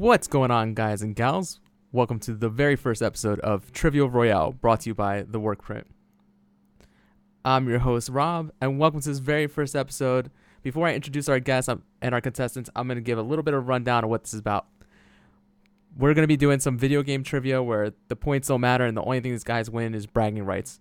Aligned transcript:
What's 0.00 0.28
going 0.28 0.50
on, 0.50 0.72
guys 0.72 1.02
and 1.02 1.14
gals? 1.14 1.60
Welcome 1.92 2.20
to 2.20 2.32
the 2.32 2.48
very 2.48 2.74
first 2.74 3.02
episode 3.02 3.38
of 3.40 3.70
Trivia 3.70 4.06
Royale, 4.06 4.50
brought 4.50 4.80
to 4.80 4.88
you 4.88 4.94
by 4.94 5.26
The 5.28 5.38
Workprint. 5.38 5.84
I'm 7.44 7.68
your 7.68 7.80
host, 7.80 8.08
Rob, 8.08 8.50
and 8.62 8.78
welcome 8.78 9.02
to 9.02 9.08
this 9.10 9.18
very 9.18 9.46
first 9.46 9.76
episode. 9.76 10.30
Before 10.62 10.86
I 10.86 10.94
introduce 10.94 11.28
our 11.28 11.38
guests 11.38 11.68
um, 11.68 11.82
and 12.00 12.14
our 12.14 12.22
contestants, 12.22 12.70
I'm 12.74 12.88
going 12.88 12.96
to 12.96 13.02
give 13.02 13.18
a 13.18 13.22
little 13.22 13.42
bit 13.42 13.52
of 13.52 13.68
rundown 13.68 14.02
of 14.02 14.08
what 14.08 14.22
this 14.22 14.32
is 14.32 14.40
about. 14.40 14.68
We're 15.98 16.14
going 16.14 16.22
to 16.22 16.28
be 16.28 16.38
doing 16.38 16.60
some 16.60 16.78
video 16.78 17.02
game 17.02 17.22
trivia 17.22 17.62
where 17.62 17.92
the 18.08 18.16
points 18.16 18.48
don't 18.48 18.62
matter 18.62 18.86
and 18.86 18.96
the 18.96 19.02
only 19.02 19.20
thing 19.20 19.32
these 19.32 19.44
guys 19.44 19.68
win 19.68 19.94
is 19.94 20.06
bragging 20.06 20.46
rights. 20.46 20.80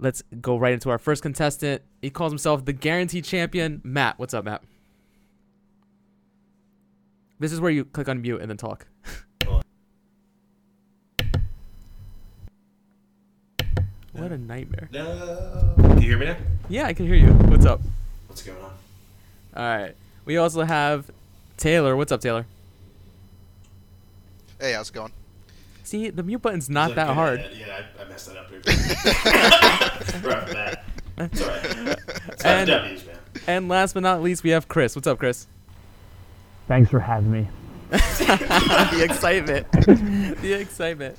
Let's 0.00 0.24
go 0.40 0.56
right 0.56 0.72
into 0.72 0.90
our 0.90 0.98
first 0.98 1.22
contestant. 1.22 1.82
He 2.00 2.10
calls 2.10 2.32
himself 2.32 2.64
the 2.64 2.72
guaranteed 2.72 3.24
champion, 3.24 3.80
Matt. 3.84 4.18
What's 4.18 4.34
up, 4.34 4.46
Matt? 4.46 4.64
This 7.42 7.50
is 7.52 7.60
where 7.60 7.72
you 7.72 7.84
click 7.84 8.08
on 8.08 8.22
mute 8.22 8.40
and 8.40 8.48
then 8.48 8.56
talk. 8.56 8.86
what 14.12 14.30
a 14.30 14.38
nightmare. 14.38 14.88
No. 14.92 15.74
Can 15.76 16.00
you 16.00 16.08
hear 16.10 16.18
me 16.18 16.26
now? 16.26 16.36
Yeah, 16.68 16.86
I 16.86 16.92
can 16.92 17.04
hear 17.04 17.16
you. 17.16 17.32
What's 17.32 17.66
up? 17.66 17.80
What's 18.28 18.42
going 18.44 18.62
on? 18.62 18.70
All 19.56 19.64
right. 19.64 19.96
We 20.24 20.36
also 20.36 20.62
have 20.62 21.10
Taylor. 21.56 21.96
What's 21.96 22.12
up, 22.12 22.20
Taylor? 22.20 22.46
Hey, 24.60 24.74
how's 24.74 24.90
it 24.90 24.92
going? 24.94 25.10
See, 25.82 26.10
the 26.10 26.22
mute 26.22 26.42
button's 26.42 26.70
not 26.70 26.90
Is 26.90 26.94
that 26.96 27.08
good? 27.08 27.14
hard. 27.14 27.44
Yeah, 27.58 27.80
I, 27.98 28.04
I 28.04 28.08
messed 28.08 28.28
that 28.32 28.36
up 28.36 28.50
here. 28.50 28.60
right 30.30 30.56
off. 30.56 30.78
It's 31.18 31.42
alright. 31.42 31.98
It's 32.28 32.44
And- 32.44 32.68
W's, 32.68 33.04
man. 33.04 33.16
And 33.48 33.68
last 33.68 33.94
but 33.94 34.04
not 34.04 34.22
least, 34.22 34.44
we 34.44 34.50
have 34.50 34.68
Chris. 34.68 34.94
What's 34.94 35.08
up, 35.08 35.18
Chris? 35.18 35.48
Thanks 36.72 36.90
for 36.90 37.00
having 37.00 37.30
me. 37.30 37.48
the 37.90 39.00
excitement. 39.04 39.70
the 39.72 40.56
excitement. 40.58 41.18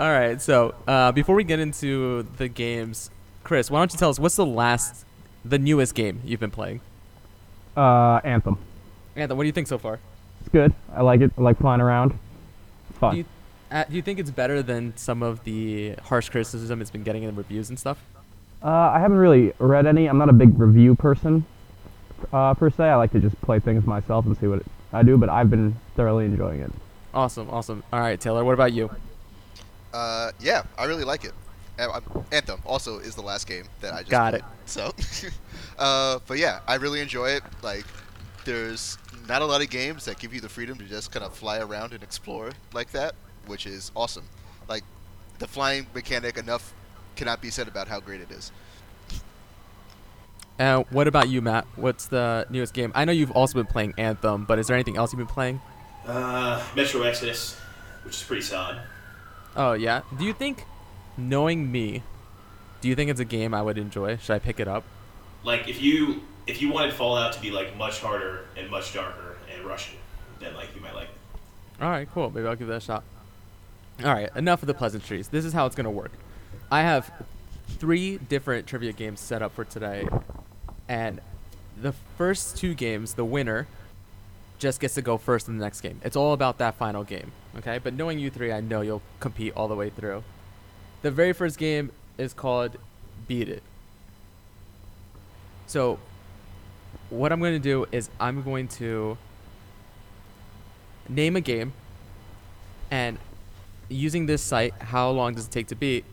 All 0.00 0.10
right. 0.10 0.42
So 0.42 0.74
uh, 0.88 1.12
before 1.12 1.36
we 1.36 1.44
get 1.44 1.60
into 1.60 2.26
the 2.36 2.48
games, 2.48 3.10
Chris, 3.44 3.70
why 3.70 3.78
don't 3.78 3.92
you 3.92 3.96
tell 3.96 4.10
us 4.10 4.18
what's 4.18 4.34
the 4.34 4.44
last, 4.44 5.06
the 5.44 5.56
newest 5.56 5.94
game 5.94 6.20
you've 6.24 6.40
been 6.40 6.50
playing? 6.50 6.80
Uh, 7.76 8.20
Anthem. 8.24 8.58
Anthony, 9.14 9.36
what 9.36 9.44
do 9.44 9.46
you 9.46 9.52
think 9.52 9.68
so 9.68 9.78
far? 9.78 10.00
It's 10.40 10.48
good. 10.48 10.74
I 10.92 11.02
like 11.02 11.20
it. 11.20 11.30
I 11.38 11.40
like 11.40 11.58
flying 11.58 11.80
around. 11.80 12.18
It's 12.90 12.98
fun. 12.98 13.12
Do 13.12 13.18
you, 13.18 13.24
uh, 13.70 13.84
do 13.84 13.94
you 13.94 14.02
think 14.02 14.18
it's 14.18 14.32
better 14.32 14.64
than 14.64 14.96
some 14.96 15.22
of 15.22 15.44
the 15.44 15.92
harsh 16.02 16.28
criticism 16.28 16.80
it's 16.80 16.90
been 16.90 17.04
getting 17.04 17.22
in 17.22 17.30
the 17.30 17.36
reviews 17.36 17.68
and 17.68 17.78
stuff? 17.78 18.04
Uh, 18.64 18.66
I 18.66 18.98
haven't 18.98 19.18
really 19.18 19.52
read 19.60 19.86
any. 19.86 20.06
I'm 20.08 20.18
not 20.18 20.28
a 20.28 20.32
big 20.32 20.58
review 20.58 20.96
person, 20.96 21.46
uh, 22.32 22.54
per 22.54 22.70
se. 22.70 22.84
I 22.84 22.96
like 22.96 23.12
to 23.12 23.20
just 23.20 23.40
play 23.42 23.58
things 23.60 23.86
myself 23.86 24.26
and 24.26 24.36
see 24.38 24.46
what 24.46 24.62
I 24.92 25.02
do, 25.02 25.16
but 25.16 25.28
I've 25.28 25.50
been 25.50 25.76
thoroughly 25.96 26.24
enjoying 26.26 26.60
it. 26.60 26.72
Awesome, 27.14 27.48
awesome. 27.50 27.82
All 27.92 28.00
right, 28.00 28.20
Taylor, 28.20 28.44
what 28.44 28.54
about 28.54 28.72
you? 28.72 28.90
Uh, 29.92 30.32
yeah, 30.40 30.62
I 30.76 30.84
really 30.84 31.04
like 31.04 31.24
it. 31.24 31.32
Uh, 31.78 32.00
Anthem 32.32 32.60
also 32.66 32.98
is 32.98 33.14
the 33.14 33.22
last 33.22 33.46
game 33.46 33.64
that 33.80 33.94
I 33.94 34.00
just 34.00 34.10
Got 34.10 34.32
played, 34.32 34.42
it. 34.42 34.44
So, 34.66 34.92
uh, 35.78 36.18
but 36.26 36.38
yeah, 36.38 36.60
I 36.66 36.74
really 36.74 37.00
enjoy 37.00 37.30
it. 37.30 37.42
Like, 37.62 37.84
there's 38.44 38.98
not 39.28 39.42
a 39.42 39.44
lot 39.44 39.62
of 39.62 39.70
games 39.70 40.04
that 40.06 40.18
give 40.18 40.34
you 40.34 40.40
the 40.40 40.48
freedom 40.48 40.76
to 40.78 40.84
just 40.84 41.12
kind 41.12 41.24
of 41.24 41.32
fly 41.34 41.58
around 41.58 41.92
and 41.92 42.02
explore 42.02 42.50
like 42.72 42.90
that, 42.92 43.14
which 43.46 43.66
is 43.66 43.92
awesome. 43.94 44.24
Like, 44.68 44.82
the 45.38 45.46
flying 45.46 45.86
mechanic 45.94 46.36
enough 46.36 46.74
cannot 47.16 47.40
be 47.40 47.50
said 47.50 47.68
about 47.68 47.88
how 47.88 48.00
great 48.00 48.20
it 48.20 48.30
is. 48.30 48.52
Uh, 50.58 50.82
what 50.90 51.06
about 51.06 51.28
you, 51.28 51.40
Matt? 51.40 51.66
What's 51.76 52.06
the 52.06 52.46
newest 52.50 52.74
game? 52.74 52.90
I 52.94 53.04
know 53.04 53.12
you've 53.12 53.30
also 53.30 53.54
been 53.54 53.66
playing 53.66 53.94
Anthem, 53.96 54.44
but 54.44 54.58
is 54.58 54.66
there 54.66 54.74
anything 54.74 54.96
else 54.96 55.12
you've 55.12 55.18
been 55.18 55.26
playing? 55.26 55.60
Uh, 56.06 56.62
Metro 56.74 57.02
Exodus, 57.02 57.56
which 58.02 58.16
is 58.16 58.22
pretty 58.22 58.42
solid. 58.42 58.80
Oh 59.56 59.74
yeah. 59.74 60.02
Do 60.18 60.24
you 60.24 60.32
think, 60.32 60.64
knowing 61.16 61.70
me, 61.70 62.02
do 62.80 62.88
you 62.88 62.94
think 62.94 63.10
it's 63.10 63.20
a 63.20 63.24
game 63.24 63.54
I 63.54 63.62
would 63.62 63.78
enjoy? 63.78 64.16
Should 64.16 64.32
I 64.34 64.38
pick 64.38 64.58
it 64.58 64.66
up? 64.66 64.84
Like, 65.44 65.68
if 65.68 65.80
you 65.80 66.22
if 66.46 66.60
you 66.62 66.72
wanted 66.72 66.92
Fallout 66.94 67.32
to 67.34 67.40
be 67.40 67.50
like 67.50 67.76
much 67.76 68.00
harder 68.00 68.46
and 68.56 68.70
much 68.70 68.94
darker 68.94 69.36
and 69.54 69.64
Russian, 69.64 69.96
then 70.40 70.54
like 70.54 70.74
you 70.74 70.80
might 70.80 70.94
like 70.94 71.08
it. 71.08 71.82
All 71.82 71.90
right, 71.90 72.08
cool. 72.12 72.30
Maybe 72.30 72.46
I'll 72.48 72.56
give 72.56 72.68
that 72.68 72.76
a 72.76 72.80
shot. 72.80 73.04
All 74.04 74.12
right, 74.12 74.30
enough 74.36 74.62
of 74.62 74.66
the 74.66 74.74
pleasantries. 74.74 75.28
This 75.28 75.44
is 75.44 75.52
how 75.52 75.66
it's 75.66 75.76
gonna 75.76 75.90
work. 75.90 76.12
I 76.70 76.82
have 76.82 77.12
three 77.68 78.18
different 78.18 78.66
trivia 78.66 78.92
games 78.92 79.20
set 79.20 79.42
up 79.42 79.54
for 79.54 79.64
today, 79.64 80.08
and 80.88 81.20
the 81.80 81.92
first 82.16 82.56
two 82.56 82.74
games, 82.74 83.14
the 83.14 83.24
winner 83.24 83.66
just 84.58 84.80
gets 84.80 84.94
to 84.94 85.02
go 85.02 85.16
first 85.16 85.48
in 85.48 85.58
the 85.58 85.64
next 85.64 85.80
game. 85.80 86.00
It's 86.02 86.16
all 86.16 86.32
about 86.32 86.58
that 86.58 86.74
final 86.74 87.04
game, 87.04 87.32
okay? 87.56 87.78
But 87.78 87.94
knowing 87.94 88.18
you 88.18 88.30
three, 88.30 88.52
I 88.52 88.60
know 88.60 88.80
you'll 88.80 89.02
compete 89.20 89.52
all 89.54 89.68
the 89.68 89.76
way 89.76 89.90
through. 89.90 90.24
The 91.02 91.10
very 91.10 91.32
first 91.32 91.58
game 91.58 91.92
is 92.16 92.32
called 92.32 92.76
Beat 93.28 93.48
It. 93.48 93.62
So, 95.66 95.98
what 97.10 97.30
I'm 97.30 97.40
going 97.40 97.52
to 97.52 97.58
do 97.58 97.86
is 97.92 98.10
I'm 98.18 98.42
going 98.42 98.68
to 98.68 99.16
name 101.08 101.36
a 101.36 101.40
game, 101.40 101.72
and 102.90 103.18
using 103.88 104.26
this 104.26 104.42
site, 104.42 104.74
how 104.80 105.10
long 105.10 105.34
does 105.34 105.46
it 105.46 105.50
take 105.50 105.68
to 105.68 105.74
beat? 105.74 106.04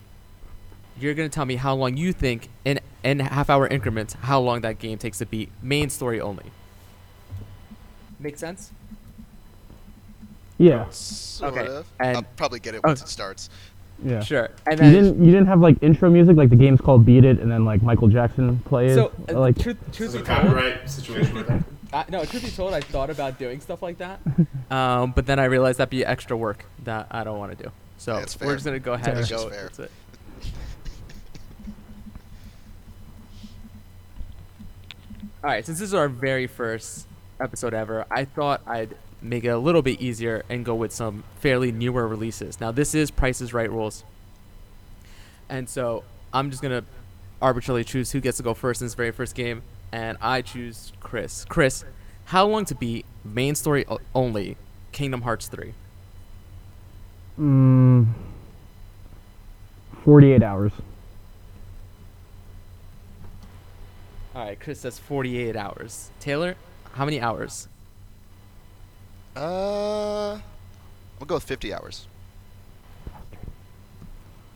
You're 0.98 1.14
going 1.14 1.28
to 1.28 1.34
tell 1.34 1.44
me 1.44 1.56
how 1.56 1.74
long 1.74 1.96
you 1.96 2.12
think 2.12 2.48
in 2.64 2.80
in 3.06 3.20
half 3.20 3.48
hour 3.48 3.66
increments 3.68 4.14
how 4.14 4.40
long 4.40 4.60
that 4.62 4.78
game 4.78 4.98
takes 4.98 5.18
to 5.18 5.26
beat. 5.26 5.50
Main 5.62 5.88
story 5.90 6.20
only. 6.20 6.46
Make 8.18 8.36
sense? 8.36 8.72
Yeah. 10.58 10.88
Sort 10.90 11.52
Okay, 11.56 11.66
of. 11.66 11.86
and- 12.00 12.16
I'll 12.16 12.22
probably 12.36 12.60
get 12.60 12.74
it 12.74 12.80
oh. 12.84 12.88
once 12.88 13.02
it 13.02 13.08
starts. 13.08 13.48
Yeah. 14.04 14.20
Sure. 14.20 14.50
And 14.66 14.78
You 14.78 14.84
then 14.84 14.92
didn't. 14.92 15.24
You 15.24 15.30
didn't 15.30 15.46
have 15.46 15.60
like 15.60 15.82
intro 15.82 16.10
music 16.10 16.36
like 16.36 16.50
the 16.50 16.56
game's 16.56 16.82
called 16.82 17.06
Beat 17.06 17.24
It, 17.24 17.40
and 17.40 17.50
then 17.50 17.64
like 17.64 17.82
Michael 17.82 18.08
Jackson 18.08 18.58
plays. 18.66 18.94
so 18.94 19.10
uh, 19.30 19.38
like 19.40 19.58
truth, 19.58 19.78
truth 19.90 20.10
is 20.10 20.14
a 20.16 20.18
be 20.18 20.24
told, 20.24 20.38
copyright 20.40 20.90
situation. 20.90 21.64
I, 21.94 22.04
no, 22.10 22.22
truth 22.26 22.44
be 22.44 22.50
told, 22.50 22.74
I 22.74 22.80
thought 22.82 23.08
about 23.08 23.38
doing 23.38 23.58
stuff 23.60 23.80
like 23.80 23.96
that, 23.98 24.20
um, 24.70 25.12
but 25.12 25.24
then 25.24 25.38
I 25.38 25.44
realized 25.44 25.78
that'd 25.78 25.88
be 25.88 26.04
extra 26.04 26.36
work 26.36 26.66
that 26.84 27.06
I 27.10 27.24
don't 27.24 27.38
want 27.38 27.56
to 27.56 27.64
do. 27.64 27.70
So 27.96 28.16
That's 28.16 28.38
we're 28.38 28.52
just 28.54 28.66
gonna 28.66 28.78
go 28.78 28.92
ahead 28.92 29.16
That's 29.16 29.18
and 29.20 29.28
just 29.28 29.44
go. 29.44 29.50
fair. 29.50 29.70
That's 29.74 29.90
All 35.44 35.50
right, 35.50 35.64
since 35.64 35.78
this 35.78 35.88
is 35.88 35.94
our 35.94 36.08
very 36.08 36.46
first 36.46 37.06
episode 37.40 37.74
ever, 37.74 38.04
I 38.10 38.24
thought 38.24 38.62
I'd 38.66 38.96
make 39.22 39.44
it 39.44 39.48
a 39.48 39.58
little 39.58 39.82
bit 39.82 40.00
easier 40.00 40.44
and 40.48 40.64
go 40.64 40.74
with 40.74 40.92
some 40.92 41.24
fairly 41.40 41.70
newer 41.72 42.06
releases. 42.08 42.60
Now, 42.60 42.72
this 42.72 42.94
is 42.94 43.10
Price 43.10 43.40
is 43.40 43.52
Right 43.52 43.70
rules, 43.70 44.04
and 45.48 45.68
so 45.68 46.04
I'm 46.32 46.50
just 46.50 46.62
gonna 46.62 46.84
arbitrarily 47.40 47.84
choose 47.84 48.12
who 48.12 48.20
gets 48.20 48.38
to 48.38 48.42
go 48.42 48.54
first 48.54 48.80
in 48.80 48.86
this 48.86 48.94
very 48.94 49.12
first 49.12 49.34
game, 49.34 49.62
and 49.92 50.16
I 50.20 50.42
choose 50.42 50.92
Chris. 51.00 51.44
Chris, 51.44 51.84
how 52.26 52.46
long 52.46 52.64
to 52.66 52.74
beat 52.74 53.04
main 53.24 53.54
story 53.54 53.84
only 54.14 54.56
Kingdom 54.92 55.22
Hearts 55.22 55.48
3? 55.48 55.74
mm, 57.38 58.06
48 60.02 60.42
hours. 60.42 60.72
All 64.36 64.44
right, 64.44 64.60
Chris 64.60 64.80
says 64.80 64.98
48 64.98 65.56
hours. 65.56 66.10
Taylor, 66.20 66.56
how 66.92 67.06
many 67.06 67.22
hours? 67.22 67.68
Uh, 69.34 70.32
I'm 70.34 70.42
gonna 71.18 71.26
go 71.26 71.34
with 71.36 71.44
50 71.44 71.72
hours. 71.72 72.06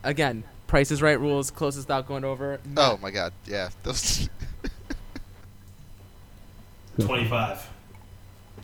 Again, 0.04 0.44
Price 0.66 0.91
is 0.91 1.00
Right 1.00 1.18
rules, 1.18 1.50
closest 1.50 1.88
without 1.88 2.06
going 2.06 2.24
over. 2.26 2.60
Oh 2.76 2.98
my 3.00 3.10
god, 3.10 3.32
yeah. 3.46 3.70
Those. 3.82 4.28
Twenty 7.00 7.26
five. 7.26 7.66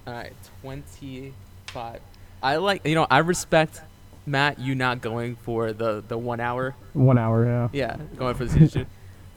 All 0.06 0.12
right, 0.12 0.34
25. 0.60 2.00
I 2.42 2.56
like, 2.56 2.86
you 2.86 2.94
know, 2.94 3.06
I 3.10 3.19
respect 3.20 3.80
Matt 4.26 4.58
you 4.58 4.74
not 4.74 5.00
going 5.00 5.36
for 5.36 5.72
the 5.72 6.04
the 6.06 6.19
1 6.19 6.40
hour. 6.40 6.74
One 6.92 7.16
hour. 7.16 7.46
Yeah. 7.46 7.69
Yeah, 7.72 7.96
going 8.19 8.34
for 8.34 8.44
the 8.44 8.50
season 8.52 8.69
two. 8.69 8.86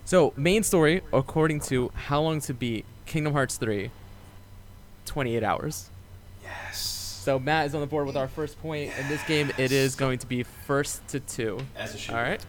So, 0.09 0.33
main 0.35 0.63
story 0.63 1.01
according 1.13 1.59
to 1.67 1.91
How 1.93 2.19
Long 2.19 2.41
to 2.41 2.53
Beat 2.55 2.83
Kingdom 3.05 3.31
Hearts 3.31 3.57
3 3.57 3.91
28 5.05 5.43
hours. 5.43 5.91
Yes. 6.41 6.79
So, 7.23 7.37
Matt 7.37 7.67
is 7.67 7.75
on 7.75 7.81
the 7.81 7.85
board 7.85 8.07
with 8.07 8.17
our 8.17 8.27
first 8.27 8.59
point. 8.59 8.91
In 8.97 9.07
this 9.07 9.21
game, 9.25 9.51
it 9.59 9.71
is 9.71 9.93
going 9.93 10.17
to 10.17 10.25
be 10.25 10.41
first 10.41 11.07
to 11.09 11.19
2. 11.19 11.59
As 11.75 11.93
it 11.93 11.99
should. 11.99 12.15
All 12.15 12.23
right? 12.23 12.43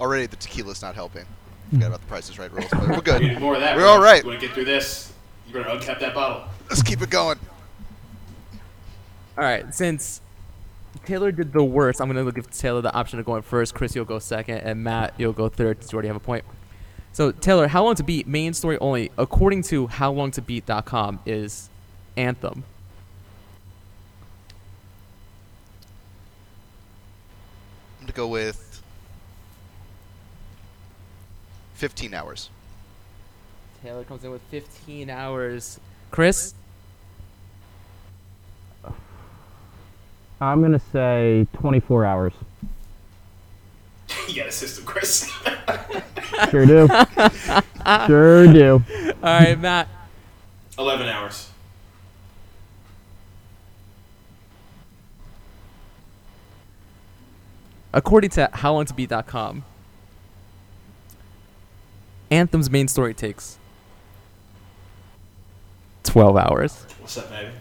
Already 0.00 0.24
the 0.24 0.36
tequila's 0.36 0.80
not 0.80 0.94
helping. 0.94 1.26
Forgot 1.70 1.86
about 1.88 2.00
the 2.00 2.06
Price 2.06 2.30
is 2.30 2.38
Right 2.38 2.50
rules, 2.50 2.70
but 2.70 2.88
we're 2.88 3.00
good. 3.02 3.20
We 3.20 3.28
need 3.28 3.40
more 3.40 3.56
of 3.56 3.60
that. 3.60 3.76
We're 3.76 3.82
bro. 3.82 3.90
all 3.90 4.00
right. 4.00 4.22
You 4.22 4.30
want 4.30 4.40
to 4.40 4.46
get 4.46 4.54
through 4.54 4.64
this? 4.64 5.12
You 5.46 5.52
better 5.52 5.68
uncap 5.68 6.00
that 6.00 6.14
bottle. 6.14 6.48
Let's 6.70 6.82
keep 6.82 7.02
it 7.02 7.10
going. 7.10 7.38
All 9.36 9.44
right, 9.44 9.74
since 9.74 10.22
Taylor 11.04 11.32
did 11.32 11.52
the 11.52 11.64
worst. 11.64 12.00
I'm 12.00 12.08
gonna 12.08 12.30
give 12.32 12.50
Taylor 12.50 12.80
the 12.80 12.92
option 12.94 13.18
of 13.18 13.26
going 13.26 13.42
first. 13.42 13.74
Chris, 13.74 13.94
you'll 13.94 14.04
go 14.04 14.18
second, 14.18 14.58
and 14.58 14.82
Matt, 14.82 15.14
you'll 15.18 15.32
go 15.32 15.48
third. 15.48 15.78
Since 15.80 15.92
you 15.92 15.96
already 15.96 16.08
have 16.08 16.16
a 16.16 16.20
point. 16.20 16.44
So 17.12 17.32
Taylor, 17.32 17.68
how 17.68 17.84
long 17.84 17.94
to 17.96 18.02
beat? 18.02 18.26
Main 18.26 18.54
story 18.54 18.78
only. 18.80 19.10
According 19.18 19.62
to 19.64 19.88
howlongtobeat.com, 19.88 21.20
is 21.26 21.70
Anthem. 22.16 22.64
I'm 28.00 28.06
gonna 28.06 28.12
go 28.12 28.28
with 28.28 28.82
15 31.74 32.14
hours. 32.14 32.50
Taylor 33.82 34.04
comes 34.04 34.24
in 34.24 34.30
with 34.30 34.42
15 34.50 35.10
hours. 35.10 35.78
Chris. 36.10 36.54
I'm 40.40 40.60
gonna 40.60 40.80
say 40.92 41.46
24 41.54 42.04
hours. 42.04 42.32
you 44.28 44.36
got 44.36 44.48
a 44.48 44.52
system, 44.52 44.84
Chris. 44.84 45.30
Sure 46.50 46.66
do. 46.66 46.88
sure 48.06 48.52
do. 48.52 48.82
all 49.22 49.38
right, 49.38 49.58
Matt. 49.58 49.88
11 50.76 51.08
hours. 51.08 51.50
According 57.92 58.30
to 58.30 58.50
HowLongToBeat.com, 58.52 59.64
Anthem's 62.30 62.68
main 62.68 62.88
story 62.88 63.14
takes 63.14 63.58
12 66.02 66.36
hours. 66.36 66.84
What's 66.98 67.16
up, 67.18 67.30
baby? 67.30 67.52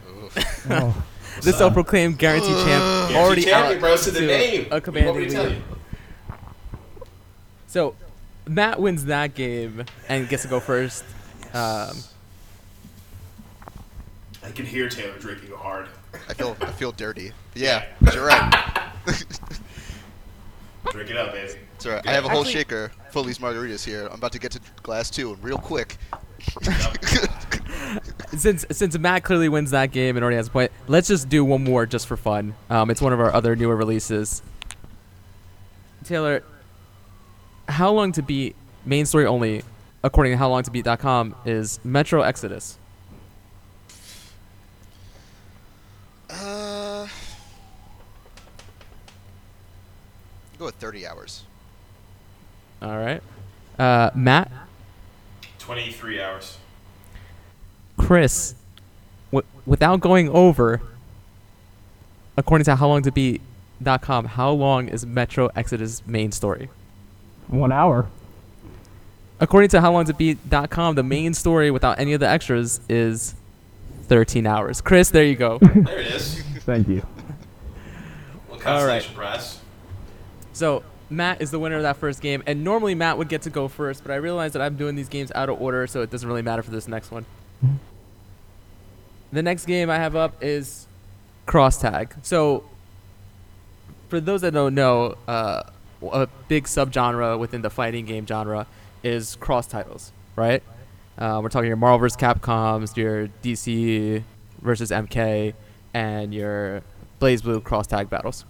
Oh. 0.72 1.04
The 1.42 1.52
self-proclaimed 1.54 2.18
guarantee 2.20 2.48
champ 2.48 2.66
Guarantee 3.10 3.16
already 3.18 3.44
champion, 3.44 3.76
out 3.78 3.80
bro, 3.82 3.98
to 3.98 4.12
the 4.12 4.20
to 4.20 4.28
name. 4.28 4.68
a 4.72 4.76
You 4.76 4.82
commanding 4.82 5.14
want 5.14 5.20
me 5.20 5.26
to 5.30 5.34
tell 5.34 5.44
lead. 5.46 5.56
you? 5.56 5.64
So, 7.68 7.96
Matt 8.48 8.80
wins 8.80 9.06
that 9.06 9.34
game 9.34 9.86
and 10.08 10.30
gets 10.30 10.44
to 10.44 10.50
go 10.50 10.60
first. 10.60 11.04
Um, 11.54 11.98
I 14.44 14.52
can 14.54 14.66
hear 14.66 14.90
Taylor 14.90 15.18
drinking 15.18 15.52
hard. 15.56 15.88
I 16.30 16.34
feel 16.34 16.56
I 16.62 16.72
feel 16.72 16.92
dirty. 16.92 17.32
Yeah, 17.56 17.86
you're 18.12 18.26
right. 18.26 18.90
Drink 20.92 21.10
it 21.12 21.18
up, 21.18 21.32
baby. 21.34 21.54
It's 21.76 21.86
alright. 21.86 22.06
I 22.08 22.12
have 22.12 22.26
a 22.26 22.30
whole 22.30 22.40
Actually- 22.40 22.54
shaker 22.54 22.92
full 23.12 23.22
of 23.22 23.28
these 23.28 23.38
margaritas 23.38 23.86
here. 23.86 24.08
I'm 24.08 24.16
about 24.16 24.32
to 24.32 24.40
get 24.40 24.52
to 24.54 24.60
glass 24.82 25.10
two, 25.12 25.34
and 25.34 25.44
real 25.44 25.58
quick. 25.60 25.98
since 28.44 28.66
since 28.72 29.00
Matt 29.00 29.24
clearly 29.24 29.48
wins 29.48 29.72
that 29.72 29.92
game 29.92 30.18
and 30.18 30.24
already 30.24 30.36
has 30.36 30.48
a 30.48 30.52
point, 30.52 30.72
let's 30.88 31.08
just 31.08 31.30
do 31.30 31.46
one 31.46 31.64
more 31.64 31.86
just 31.86 32.08
for 32.08 32.18
fun. 32.18 32.54
Um, 32.70 32.92
it's 32.92 33.02
one 33.02 33.14
of 33.14 33.20
our 33.22 33.34
other 33.34 33.56
newer 33.56 33.76
releases. 33.76 34.44
Taylor, 36.04 36.44
how 37.70 37.92
long 37.94 38.12
to 38.12 38.22
beat 38.22 38.58
main 38.86 39.06
story 39.06 39.26
only, 39.26 39.64
according 40.04 40.34
to 40.34 40.44
howlongtobeat.com, 40.44 41.36
is 41.46 41.80
Metro 41.86 42.22
Exodus. 42.22 42.78
Uh, 46.30 47.08
go 50.60 50.66
with 50.66 50.76
30 50.76 51.08
hours. 51.08 51.44
All 52.82 52.98
right, 52.98 53.24
uh, 53.80 54.12
Matt, 54.14 54.52
23 55.60 56.22
hours. 56.22 56.58
Chris, 58.06 58.56
w- 59.32 59.48
without 59.66 60.00
going 60.00 60.30
over, 60.30 60.82
according 62.38 62.66
to 62.66 62.76
howlongtobeat.com, 62.76 64.26
how 64.26 64.52
long 64.52 64.88
is 64.90 65.06
Metro 65.06 65.50
Exodus 65.56 66.06
main 66.06 66.32
story? 66.32 66.70
One 67.48 67.72
hour. 67.72 68.08
According 69.40 69.70
to 69.72 69.80
howlongtobeat.com, 69.80 70.96
the 70.96 71.04
main 71.04 71.34
story 71.34 71.72
without 71.72 72.00
any 72.00 72.14
of 72.14 72.20
the 72.20 72.28
extras 72.28 72.80
is 72.88 73.36
13 74.04 74.46
hours. 74.48 74.82
Chris, 74.82 75.10
there 75.10 75.24
you 75.26 75.36
go. 75.36 75.60
There 75.74 76.00
it 76.00 76.08
is. 76.08 76.42
Thank 76.66 76.88
you. 76.88 77.06
Well, 78.50 78.60
All 78.66 78.86
right. 78.86 79.04
consolation 79.04 79.16
prize. 79.16 79.60
so, 80.54 80.84
Matt 81.10 81.42
is 81.42 81.52
the 81.52 81.60
winner 81.60 81.76
of 81.76 81.84
that 81.84 81.98
first 81.98 82.22
game, 82.22 82.42
and 82.48 82.64
normally 82.64 82.96
Matt 82.96 83.18
would 83.18 83.28
get 83.30 83.42
to 83.44 83.50
go 83.50 83.68
first, 83.68 84.04
but 84.04 84.12
I 84.12 84.16
realized 84.16 84.56
that 84.56 84.62
I'm 84.62 84.78
doing 84.78 84.96
these 84.96 85.10
games 85.10 85.32
out 85.36 85.50
of 85.50 85.62
order, 85.62 85.86
so 85.88 86.02
it 86.02 86.10
doesn't 86.10 86.28
really 86.28 86.42
matter 86.42 86.64
for 86.64 86.72
this 86.72 86.88
next 86.88 87.12
one. 87.12 87.26
Mm-hmm. 87.64 87.76
The 89.34 89.42
next 89.42 89.66
game 89.66 89.90
I 89.90 89.96
have 89.96 90.16
up 90.16 90.44
is 90.44 90.86
Cross 91.48 91.82
Tag. 91.82 92.14
So, 92.22 92.66
for 94.08 94.20
those 94.20 94.42
that 94.42 94.54
don't 94.54 94.76
know, 94.76 95.16
uh, 95.28 95.64
a 96.04 96.28
big 96.48 96.66
subgenre 96.66 97.40
within 97.40 97.64
the 97.64 97.72
fighting 97.72 98.06
game 98.06 98.28
genre 98.28 98.68
is 99.02 99.36
cross 99.38 99.66
titles, 99.66 100.12
right? 100.36 100.62
Uh, 101.18 101.40
we're 101.42 101.50
talking 101.50 101.68
your 101.68 101.78
Marvel 101.78 101.98
vs. 101.98 102.16
Capcoms, 102.16 102.96
your 102.96 103.28
DC 103.42 104.22
versus 104.62 104.92
MK, 104.92 105.56
and 105.96 106.32
your 106.32 106.84
BlazBlue 107.20 107.64
cross 107.64 107.88
tag 107.88 108.12
battles. 108.12 108.46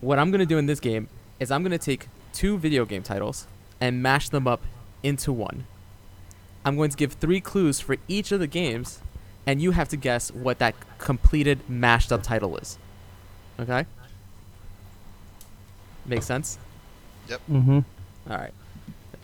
What 0.00 0.18
I'm 0.18 0.32
gonna 0.32 0.44
do 0.44 0.58
in 0.58 0.66
this 0.66 0.80
game 0.80 1.08
is 1.38 1.52
I'm 1.52 1.62
gonna 1.62 1.78
take 1.78 2.08
two 2.32 2.58
video 2.58 2.84
game 2.84 3.04
titles 3.04 3.46
and 3.80 4.02
mash 4.02 4.30
them 4.30 4.48
up 4.48 4.62
into 5.04 5.32
one. 5.32 5.66
I'm 6.64 6.76
going 6.76 6.90
to 6.90 6.96
give 6.96 7.14
three 7.14 7.40
clues 7.40 7.80
for 7.80 7.96
each 8.08 8.32
of 8.32 8.40
the 8.40 8.46
games, 8.46 9.00
and 9.46 9.60
you 9.60 9.72
have 9.72 9.88
to 9.90 9.96
guess 9.96 10.30
what 10.32 10.58
that 10.58 10.74
completed 10.98 11.60
mashed 11.68 12.10
up 12.12 12.22
title 12.22 12.56
is. 12.56 12.78
Okay? 13.60 13.86
Makes 16.06 16.26
sense? 16.26 16.58
Mm-hmm. 17.28 17.80
All 18.30 18.36
right. 18.36 18.52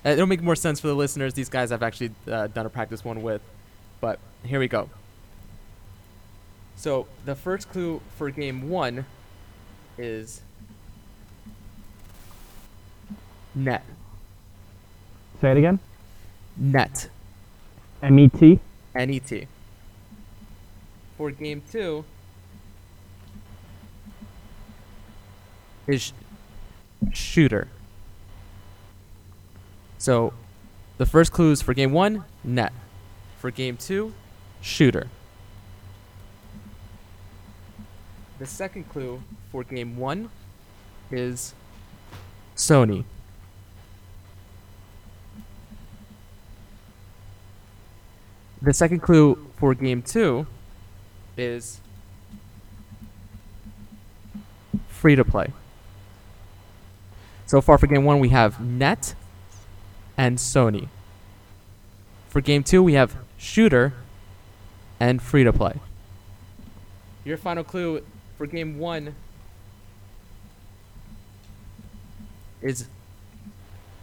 Uh, 0.04 0.10
It'll 0.10 0.26
make 0.26 0.42
more 0.42 0.56
sense 0.56 0.80
for 0.80 0.88
the 0.88 0.94
listeners. 0.94 1.34
These 1.34 1.48
guys 1.48 1.72
I've 1.72 1.82
actually 1.82 2.12
uh, 2.30 2.46
done 2.48 2.66
a 2.66 2.70
practice 2.70 3.04
one 3.04 3.22
with. 3.22 3.42
But 4.00 4.18
here 4.44 4.58
we 4.58 4.68
go. 4.68 4.88
So 6.76 7.06
the 7.26 7.34
first 7.34 7.70
clue 7.70 8.00
for 8.16 8.30
game 8.30 8.70
one 8.70 9.04
is 9.98 10.40
net. 13.54 13.84
Say 15.42 15.50
it 15.50 15.58
again. 15.58 15.78
Net. 16.56 17.10
M-E-T. 18.02 18.60
N-E-T. 18.94 19.46
For 21.16 21.30
game 21.30 21.62
two 21.70 22.04
is 25.86 26.12
shooter. 27.12 27.68
So 29.98 30.32
the 30.96 31.06
first 31.06 31.32
clues 31.32 31.60
for 31.60 31.74
game 31.74 31.92
one, 31.92 32.24
net. 32.42 32.72
For 33.38 33.50
game 33.50 33.76
two, 33.76 34.14
shooter. 34.62 35.08
The 38.38 38.46
second 38.46 38.88
clue 38.88 39.22
for 39.52 39.64
game 39.64 39.98
one 39.98 40.30
is 41.10 41.54
Sony. 42.56 43.04
The 48.62 48.74
second 48.74 49.00
clue 49.00 49.38
for 49.56 49.74
game 49.74 50.02
two 50.02 50.46
is 51.36 51.80
free 54.88 55.16
to 55.16 55.24
play. 55.24 55.52
So 57.46 57.60
far 57.60 57.78
for 57.78 57.86
game 57.86 58.04
one, 58.04 58.20
we 58.20 58.28
have 58.28 58.60
Net 58.60 59.14
and 60.16 60.36
Sony. 60.36 60.88
For 62.28 62.40
game 62.40 62.62
two, 62.62 62.82
we 62.82 62.92
have 62.92 63.16
Shooter 63.38 63.94
and 65.00 65.22
free 65.22 65.42
to 65.44 65.52
play. 65.52 65.80
Your 67.24 67.38
final 67.38 67.64
clue 67.64 68.04
for 68.36 68.46
game 68.46 68.78
one 68.78 69.14
is 72.60 72.86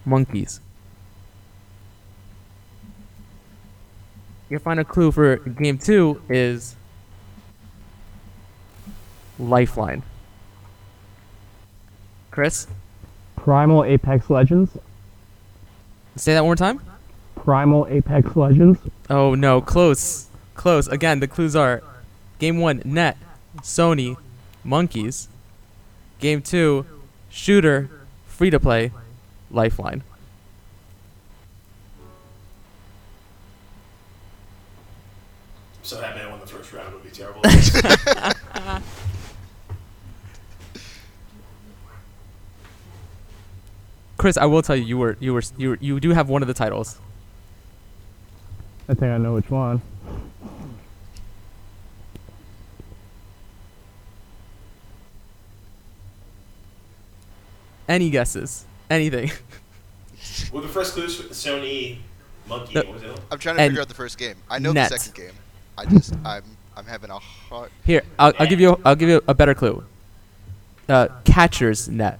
monkeys. 0.03 0.59
Your 4.49 4.59
final 4.59 4.83
clue 4.83 5.11
for 5.11 5.37
game 5.37 5.77
two 5.77 6.21
is 6.29 6.75
Lifeline. 9.37 10.03
Chris, 12.31 12.67
Primal 13.35 13.83
Apex 13.83 14.29
Legends. 14.29 14.77
say 16.15 16.33
that 16.33 16.41
one 16.41 16.49
more 16.49 16.55
time. 16.55 16.81
Primal 17.35 17.87
Apex 17.87 18.35
Legends. 18.35 18.79
Oh 19.09 19.35
no, 19.35 19.59
close, 19.59 20.27
close. 20.55 20.87
Again, 20.87 21.19
the 21.19 21.27
clues 21.27 21.55
are: 21.55 21.81
game 22.39 22.59
one, 22.59 22.81
net, 22.85 23.17
Sony, 23.61 24.17
monkeys. 24.63 25.27
Game 26.19 26.41
two, 26.41 26.85
shooter, 27.29 27.89
free 28.25 28.49
to 28.49 28.59
play, 28.59 28.91
Lifeline. 29.51 30.03
So 35.87 36.01
happy 36.01 36.19
I 36.19 36.29
won 36.29 36.41
the 36.41 36.45
first 36.45 36.73
round 36.73 36.93
would 36.93 37.01
be 37.03 37.09
terrible. 37.09 37.41
Chris, 44.17 44.35
I 44.37 44.45
will 44.45 44.61
tell 44.61 44.75
you, 44.75 44.83
you 44.83 44.97
were, 44.97 45.17
you 45.19 45.33
were, 45.33 45.43
you 45.57 45.69
were, 45.69 45.77
you 45.79 45.99
do 45.99 46.09
have 46.11 46.27
one 46.27 46.41
of 46.41 46.47
the 46.47 46.53
titles. 46.53 46.99
I 48.89 48.93
think 48.93 49.11
I 49.11 49.17
know 49.17 49.35
which 49.35 49.49
one. 49.49 49.81
Any 57.87 58.09
guesses? 58.09 58.65
Anything? 58.89 59.31
Well, 60.51 60.61
the 60.61 60.67
first 60.69 60.93
clues 60.93 61.15
for 61.15 61.27
the 61.27 61.33
Sony 61.33 61.97
Monkey. 62.47 62.73
The- 62.73 62.81
what 62.85 62.93
was 62.95 63.03
it? 63.03 63.19
I'm 63.31 63.39
trying 63.39 63.55
to 63.57 63.61
And 63.61 63.69
figure 63.71 63.81
out 63.81 63.87
the 63.87 63.93
first 63.93 64.17
game. 64.17 64.35
I 64.49 64.59
know 64.59 64.71
net. 64.71 64.89
the 64.91 64.97
second 64.99 65.15
game. 65.15 65.35
I 65.77 65.85
just 65.85 66.15
I'm 66.25 66.43
I'm 66.75 66.85
having 66.85 67.09
a 67.09 67.19
hard. 67.19 67.69
Here, 67.85 68.03
I'll, 68.17 68.33
I'll 68.39 68.47
give 68.47 68.59
you. 68.59 68.79
I'll 68.83 68.95
give 68.95 69.09
you 69.09 69.21
a 69.27 69.33
better 69.33 69.53
clue. 69.53 69.83
Uh, 70.89 71.07
catcher's 71.25 71.89
net. 71.89 72.19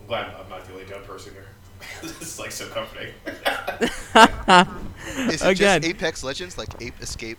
I'm 0.00 0.06
glad 0.06 0.34
I'm 0.34 0.48
not 0.48 0.64
the 0.66 0.72
only 0.72 0.84
dumb 0.84 1.02
person 1.04 1.32
here. 1.32 1.46
this 2.02 2.20
is 2.20 2.38
like 2.38 2.50
so 2.50 2.68
comforting. 2.68 3.12
Is 5.30 5.42
it 5.42 5.48
Again. 5.48 5.82
just 5.82 5.84
Apex 5.84 6.24
Legends, 6.24 6.58
like 6.58 6.68
Ape 6.80 7.00
Escape 7.00 7.38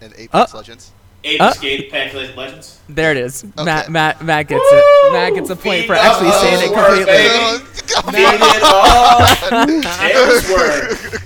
and 0.00 0.12
Apex 0.16 0.54
Legends? 0.54 0.92
Ape 1.24 1.40
Uh. 1.40 1.50
Escape 1.50 1.90
Pack 1.90 2.14
Legends. 2.14 2.78
There 2.88 3.10
it 3.10 3.16
is. 3.18 3.44
Matt, 3.56 3.84
Okay. 3.84 3.92
Matt, 3.92 4.24
Matt 4.24 4.48
gets 4.48 4.64
it. 4.66 5.12
Matt 5.12 5.34
gets 5.34 5.50
a 5.50 5.56
point 5.56 5.86
for 5.86 5.94
actually 5.94 6.30
saying 6.32 6.62
it 6.62 6.72
completely. 6.72 7.66
Feed 8.12 8.40
it 8.40 8.62
all. 8.62 9.80
Tails 9.98 10.48
word. 10.50 11.20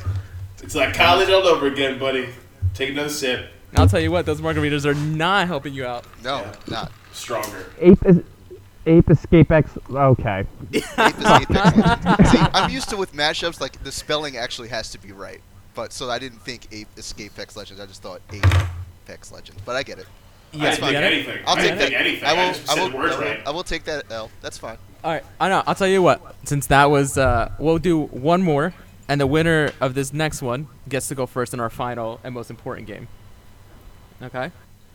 It's 0.62 0.74
like 0.74 0.94
college 0.94 1.28
all 1.30 1.46
over 1.46 1.66
again, 1.66 1.98
buddy. 1.98 2.28
Take 2.74 2.90
another 2.90 3.08
sip. 3.08 3.50
I'll 3.76 3.86
tell 3.88 4.00
you 4.00 4.10
what, 4.10 4.24
those 4.26 4.40
margaritas 4.40 4.84
are 4.86 4.94
not 4.94 5.46
helping 5.46 5.74
you 5.74 5.84
out. 5.84 6.04
No, 6.22 6.38
Yeah. 6.38 6.52
not. 6.68 6.92
Stronger. 7.12 7.66
Ape 7.80 8.04
is 8.06 8.20
Ape 8.86 9.10
Escape 9.10 9.50
X. 9.50 9.70
Okay. 9.92 10.44
Ape 10.72 10.74
is 10.74 10.84
Apex 10.98 11.76
Legends. 11.76 12.30
See, 12.30 12.38
I'm 12.52 12.70
used 12.70 12.88
to 12.90 12.96
with 12.96 13.12
mashups, 13.14 13.60
like 13.60 13.82
the 13.84 13.92
spelling 13.92 14.36
actually 14.36 14.68
has 14.68 14.90
to 14.90 14.98
be 15.00 15.12
right. 15.12 15.40
But 15.74 15.92
so 15.92 16.08
I 16.10 16.18
didn't 16.18 16.40
think 16.42 16.66
Ape 16.72 16.88
Escape 16.96 17.38
X 17.38 17.56
Legends. 17.56 17.80
I 17.80 17.86
just 17.86 18.02
thought 18.02 18.20
Apex 19.08 19.32
Legends. 19.32 19.60
But 19.64 19.76
I 19.76 19.82
get 19.82 19.98
it. 19.98 20.06
I 20.52 20.56
Yeah, 20.56 20.70
didn't 20.70 20.72
you 20.72 20.80
think 20.80 20.92
get 20.92 21.02
it? 21.04 21.12
anything. 21.12 21.44
I'll 21.46 21.56
I 21.56 21.60
take 21.60 21.78
that. 21.78 21.92
anything. 21.92 22.24
I 22.24 22.30
I, 22.30 22.34
will. 22.46 22.52
just 22.54 22.70
I 22.70 22.74
will. 22.82 22.96
words 22.96 23.14
I 23.14 23.18
will, 23.18 23.24
right. 23.24 23.42
I 23.46 23.50
will 23.50 23.64
take 23.64 23.84
that 23.84 24.04
L. 24.10 24.30
That's 24.40 24.58
fine. 24.58 24.78
All 25.02 25.12
right, 25.12 25.24
I 25.40 25.48
know. 25.48 25.62
I'll 25.66 25.74
tell 25.74 25.86
you 25.88 26.00
what. 26.02 26.34
Since 26.44 26.66
that 26.68 26.90
was, 26.90 27.18
uh, 27.18 27.52
we'll 27.58 27.78
do 27.78 28.02
one 28.06 28.42
more, 28.42 28.72
and 29.08 29.20
the 29.20 29.26
winner 29.26 29.70
of 29.80 29.94
this 29.94 30.12
next 30.12 30.40
one 30.42 30.68
gets 30.88 31.08
to 31.08 31.14
go 31.14 31.26
first 31.26 31.52
in 31.54 31.60
our 31.60 31.70
final 31.70 32.20
and 32.24 32.32
most 32.34 32.50
important 32.50 32.86
game. 32.86 33.08
Okay. 34.22 34.50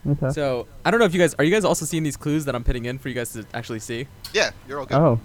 Okay. 0.10 0.30
So 0.30 0.66
I 0.86 0.92
don't 0.92 1.00
know 1.00 1.06
if 1.06 1.14
you 1.14 1.20
guys 1.20 1.34
are 1.36 1.44
you 1.44 1.52
guys 1.52 1.66
also 1.66 1.86
seeing 1.86 2.04
these 2.04 2.16
clues 2.18 2.46
that 2.46 2.56
I'm 2.56 2.64
putting 2.64 2.86
in 2.86 2.98
for 2.98 3.10
you 3.10 3.16
guys 3.16 3.34
to 3.34 3.46
actually 3.54 3.80
see. 3.80 4.08
Yeah, 4.34 4.52
you're 4.68 4.80
all 4.80 4.86
good. 4.86 4.96
Oh. 4.98 5.20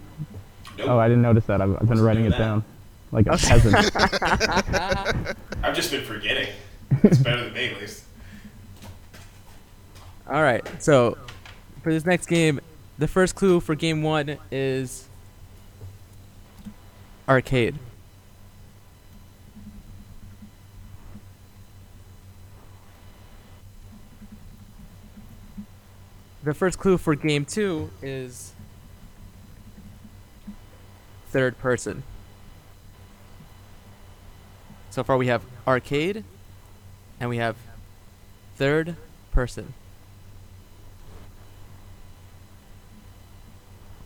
Nope. 0.76 0.88
Oh, 0.90 0.98
I 0.98 1.06
didn't 1.08 1.22
notice 1.22 1.44
that. 1.46 1.60
I've, 1.62 1.70
I've 1.70 1.78
been 1.78 1.88
Wasn't 1.90 2.06
writing 2.06 2.22
doing 2.24 2.32
it 2.34 2.38
that. 2.38 2.44
down 2.44 2.64
like 3.12 3.26
a 3.28 3.36
peasant. 3.38 3.74
I've 5.62 5.74
just 5.76 5.90
been 5.92 6.04
forgetting. 6.04 6.48
It's 7.02 7.18
better 7.18 7.44
than 7.44 7.52
me, 7.54 7.66
at 7.70 7.80
least. 7.80 8.04
All 10.26 10.42
right. 10.42 10.66
So 10.82 11.18
for 11.82 11.92
this 11.92 12.06
next 12.06 12.26
game, 12.26 12.60
the 12.98 13.08
first 13.08 13.34
clue 13.34 13.60
for 13.60 13.74
game 13.74 14.02
one 14.02 14.38
is 14.50 15.06
arcade. 17.28 17.78
The 26.42 26.54
first 26.54 26.78
clue 26.78 26.98
for 26.98 27.14
game 27.14 27.44
two 27.44 27.90
is 28.02 28.52
third 31.28 31.58
person. 31.58 32.02
So 34.90 35.02
far 35.02 35.16
we 35.16 35.26
have 35.26 35.42
arcade 35.66 36.22
and 37.18 37.28
we 37.28 37.38
have 37.38 37.56
third 38.56 38.96
person. 39.32 39.74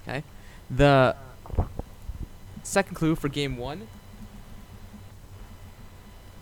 Okay. 0.08 0.24
The 0.70 1.16
second 2.62 2.94
clue 2.94 3.14
for 3.14 3.28
game 3.28 3.58
one 3.58 3.88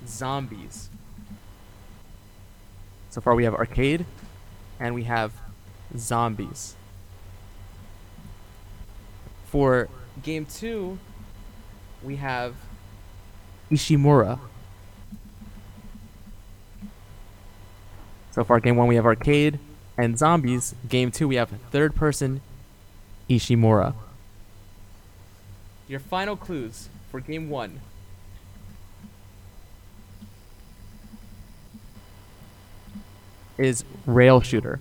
zombies. 0.06 0.88
So 3.10 3.20
far 3.20 3.34
we 3.34 3.42
have 3.44 3.54
arcade 3.54 4.06
and 4.78 4.94
we 4.94 5.04
have 5.04 5.32
zombies. 5.96 6.76
For 9.46 9.88
game 10.22 10.46
two, 10.46 10.98
we 12.04 12.16
have 12.16 12.54
Ishimura. 13.70 14.38
So 18.30 18.44
far, 18.44 18.60
game 18.60 18.76
one 18.76 18.86
we 18.86 18.96
have 18.96 19.06
arcade 19.06 19.58
and 19.96 20.18
zombies. 20.18 20.74
Game 20.88 21.10
two 21.10 21.26
we 21.26 21.36
have 21.36 21.50
third 21.70 21.96
person 21.96 22.42
Ishimura. 23.28 23.94
Your 25.88 26.00
final 26.00 26.36
clues 26.36 26.88
for 27.10 27.20
game 27.20 27.48
one. 27.48 27.80
Is 33.58 33.84
rail 34.04 34.40
shooter. 34.40 34.80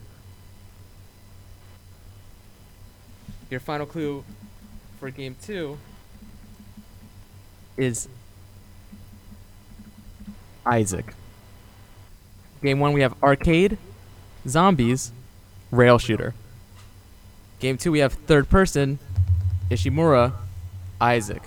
Your 3.50 3.60
final 3.60 3.86
clue 3.86 4.25
for 5.00 5.10
game 5.10 5.36
two 5.42 5.78
is 7.78 8.10
Isaac. 10.66 11.14
Game 12.62 12.80
one 12.80 12.94
we 12.94 13.02
have 13.02 13.16
arcade, 13.24 13.78
zombies, 14.48 15.12
rail 15.72 15.98
shooter. 15.98 16.34
Game 17.65 17.79
two 17.79 17.91
we 17.91 17.98
have 17.98 18.13
third 18.13 18.48
person, 18.48 19.00
Ishimura, 19.72 20.34
Isaac. 21.01 21.41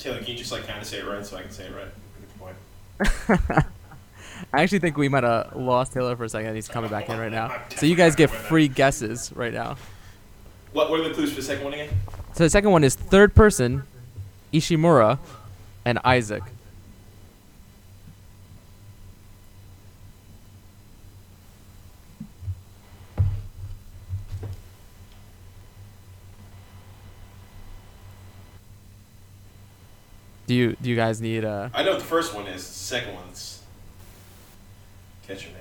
Taylor, 0.00 0.18
can 0.18 0.26
you 0.26 0.34
just 0.34 0.50
like 0.50 0.66
kind 0.66 0.80
of 0.80 0.88
say 0.88 0.98
it 0.98 1.06
right 1.06 1.24
so 1.24 1.36
I 1.36 1.42
can 1.42 1.52
say 1.52 1.66
it 1.66 1.72
right? 1.72 1.86
Point. 2.40 2.56
I 4.52 4.60
actually 4.60 4.80
think 4.80 4.96
we 4.96 5.08
might 5.08 5.22
have 5.22 5.54
lost 5.54 5.92
Taylor 5.92 6.16
for 6.16 6.24
a 6.24 6.28
second. 6.28 6.56
He's 6.56 6.66
coming 6.66 6.90
back 6.90 7.08
in 7.08 7.16
right 7.16 7.30
now. 7.30 7.62
So 7.76 7.86
you 7.86 7.94
guys 7.94 8.16
get 8.16 8.28
free 8.28 8.66
guesses 8.66 9.30
right 9.36 9.54
now. 9.54 9.76
What, 10.72 10.90
what 10.90 10.98
are 10.98 11.08
the 11.08 11.14
clues 11.14 11.30
for 11.30 11.36
the 11.36 11.42
second 11.42 11.62
one 11.62 11.74
again? 11.74 11.90
So 12.32 12.42
the 12.42 12.50
second 12.50 12.72
one 12.72 12.82
is 12.82 12.96
third 12.96 13.36
person, 13.36 13.84
Ishimura, 14.52 15.20
and 15.84 15.98
Isaac. 16.04 16.42
Do 30.46 30.54
you 30.54 30.76
do 30.80 30.90
you 30.90 30.96
guys 30.96 31.22
need 31.22 31.44
uh 31.44 31.70
I 31.72 31.82
know 31.82 31.92
what 31.92 32.00
the 32.00 32.04
first 32.04 32.34
one 32.34 32.46
is. 32.46 32.66
The 32.66 32.74
second 32.74 33.14
one's 33.14 33.62
catching 35.26 35.52
me. 35.54 35.58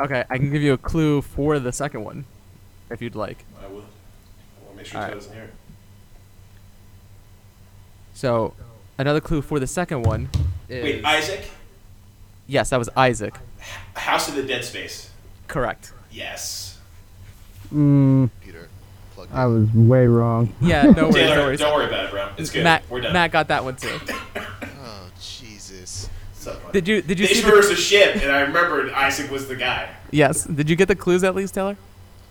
Okay, 0.00 0.24
I 0.28 0.38
can 0.38 0.50
give 0.50 0.62
you 0.62 0.72
a 0.72 0.78
clue 0.78 1.22
for 1.22 1.60
the 1.60 1.70
second 1.70 2.02
one 2.02 2.24
if 2.90 3.00
you'd 3.00 3.14
like. 3.14 3.44
I 3.62 3.68
will. 3.68 3.78
I 3.78 4.64
want 4.64 4.70
to 4.72 4.76
make 4.76 4.86
sure 4.86 4.96
Alright. 4.96 5.12
Taylor 5.12 5.20
doesn't 5.20 5.34
hear 5.34 5.44
it. 5.44 5.54
So, 8.14 8.54
another 8.98 9.20
clue 9.20 9.42
for 9.42 9.58
the 9.58 9.66
second 9.66 10.02
one 10.02 10.28
is 10.68 10.82
Wait, 10.84 11.04
Isaac? 11.04 11.50
Yes, 12.46 12.70
that 12.70 12.78
was 12.78 12.88
Isaac. 12.96 13.34
House 13.94 14.28
of 14.28 14.34
the 14.34 14.42
Dead 14.42 14.64
Space. 14.64 15.10
Correct. 15.48 15.92
Yes. 16.10 16.78
Mm, 17.72 18.30
Computer. 18.40 18.68
Plug 19.14 19.28
I 19.32 19.46
was 19.46 19.68
way 19.72 20.06
wrong. 20.06 20.54
Yeah, 20.60 20.82
no 20.84 21.04
worries, 21.04 21.14
Taylor, 21.14 21.36
no 21.36 21.42
worries. 21.44 21.60
don't 21.60 21.74
worry 21.74 21.86
about 21.86 22.04
it, 22.06 22.10
bro. 22.10 22.28
It's 22.36 22.50
good. 22.50 22.64
Matt, 22.64 22.82
We're 22.90 23.00
done. 23.00 23.12
Matt 23.12 23.32
got 23.32 23.48
that 23.48 23.64
one 23.64 23.76
too. 23.76 23.98
Oh 24.84 25.10
Jesus. 25.20 26.08
What's? 26.44 26.72
Did 26.72 26.88
you 26.88 27.02
did 27.02 27.18
you 27.20 27.26
They 27.28 27.34
see 27.34 27.40
Ishimura's 27.42 27.68
the, 27.68 27.74
a 27.74 27.76
ship, 27.76 28.16
and 28.16 28.30
I 28.32 28.40
remembered 28.40 28.90
Isaac 28.92 29.30
was 29.30 29.46
the 29.46 29.54
guy. 29.56 29.88
Yes. 30.10 30.44
Did 30.44 30.68
you 30.68 30.74
get 30.76 30.88
the 30.88 30.96
clues 30.96 31.22
at 31.24 31.34
least, 31.36 31.54
Taylor? 31.54 31.76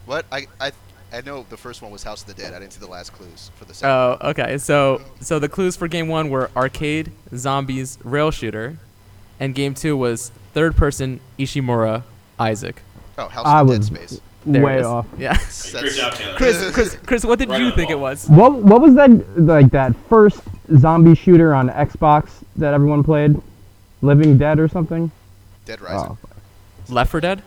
What? 0.06 0.26
I 0.32 0.48
I 0.60 0.72
I 1.14 1.22
know 1.22 1.46
the 1.50 1.58
first 1.58 1.82
one 1.82 1.92
was 1.92 2.04
House 2.04 2.22
of 2.22 2.28
the 2.28 2.34
Dead. 2.34 2.54
I 2.54 2.60
didn't 2.60 2.74
see 2.74 2.80
the 2.80 2.88
last 2.88 3.12
clues 3.12 3.52
for 3.58 3.66
the 3.66 3.74
second. 3.74 3.90
Oh, 3.90 4.18
okay. 4.30 4.58
So 4.58 5.02
so 5.20 5.40
the 5.40 5.50
clues 5.50 5.76
for 5.76 5.88
game 5.88 6.08
one 6.08 6.30
were 6.30 6.50
arcade, 6.56 7.12
zombies, 7.36 7.98
rail 8.04 8.32
shooter, 8.32 8.78
and 9.40 9.54
game 9.54 9.74
two 9.74 9.98
was 9.98 10.32
third 10.54 10.76
person 10.76 11.20
Ishimura, 11.38 12.04
Isaac. 12.40 12.82
oh, 13.18 13.28
House 13.28 13.46
I 13.46 13.62
of 13.62 13.68
the 13.68 13.74
Dead 13.74 13.80
was 13.80 13.88
Space. 13.88 14.22
There 14.46 14.64
way 14.64 14.82
off. 14.82 15.06
Yeah. 15.20 15.38
Great 15.72 15.94
job, 15.94 16.14
Taylor. 16.14 16.36
Chris, 16.36 16.72
Chris, 16.72 16.98
Chris, 17.06 17.26
what 17.26 17.38
did 17.38 17.50
Right 17.50 17.60
you 17.60 17.66
on 17.66 17.70
the 17.72 17.76
think 17.76 17.92
it 17.92 18.00
was? 18.00 18.28
What 18.28 18.54
what 18.54 18.82
was 18.82 18.96
that 18.96 19.12
like 19.38 19.70
that 19.72 19.96
first 20.10 20.42
zombie 20.78 21.14
shooter 21.14 21.54
on 21.54 21.70
Xbox 21.70 22.32
that 22.56 22.74
everyone 22.74 23.04
played? 23.04 23.40
Living 24.02 24.38
Dead 24.40 24.60
or 24.60 24.68
something? 24.68 25.12
Dead 25.66 25.80
Rising. 25.80 26.18
Oh, 26.18 26.18
Left 26.90 27.12
4 27.12 27.22
Dead? 27.22 27.44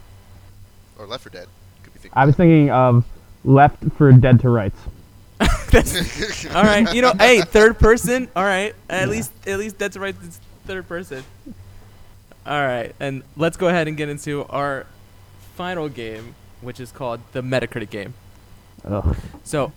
or 0.96 1.06
Left 1.06 1.24
4 1.24 1.30
Dead. 1.30 1.48
Could 1.82 1.92
be 1.94 1.98
thinking. 1.98 2.16
I 2.16 2.24
was 2.26 2.36
thinking 2.36 2.70
of 2.70 3.04
Left 3.44 3.82
for 3.96 4.10
Dead 4.12 4.40
to 4.40 4.48
Rights. 4.48 4.78
That's- 5.70 6.46
all 6.54 6.62
right, 6.62 6.92
you 6.94 7.02
know, 7.02 7.12
hey, 7.18 7.40
third 7.42 7.78
person. 7.78 8.28
All 8.34 8.44
right, 8.44 8.74
at 8.88 9.08
least 9.08 9.32
at 9.46 9.58
least 9.58 9.78
that's 9.78 9.96
right. 9.96 10.14
It's 10.24 10.40
third 10.66 10.86
person. 10.88 11.24
All 12.46 12.60
right, 12.60 12.94
and 13.00 13.22
let's 13.36 13.56
go 13.56 13.68
ahead 13.68 13.88
and 13.88 13.96
get 13.96 14.08
into 14.08 14.44
our 14.46 14.86
final 15.56 15.88
game, 15.88 16.34
which 16.60 16.78
is 16.78 16.92
called 16.92 17.20
the 17.32 17.42
Metacritic 17.42 17.90
game. 17.90 18.14
Ugh. 18.84 19.16
So, 19.42 19.72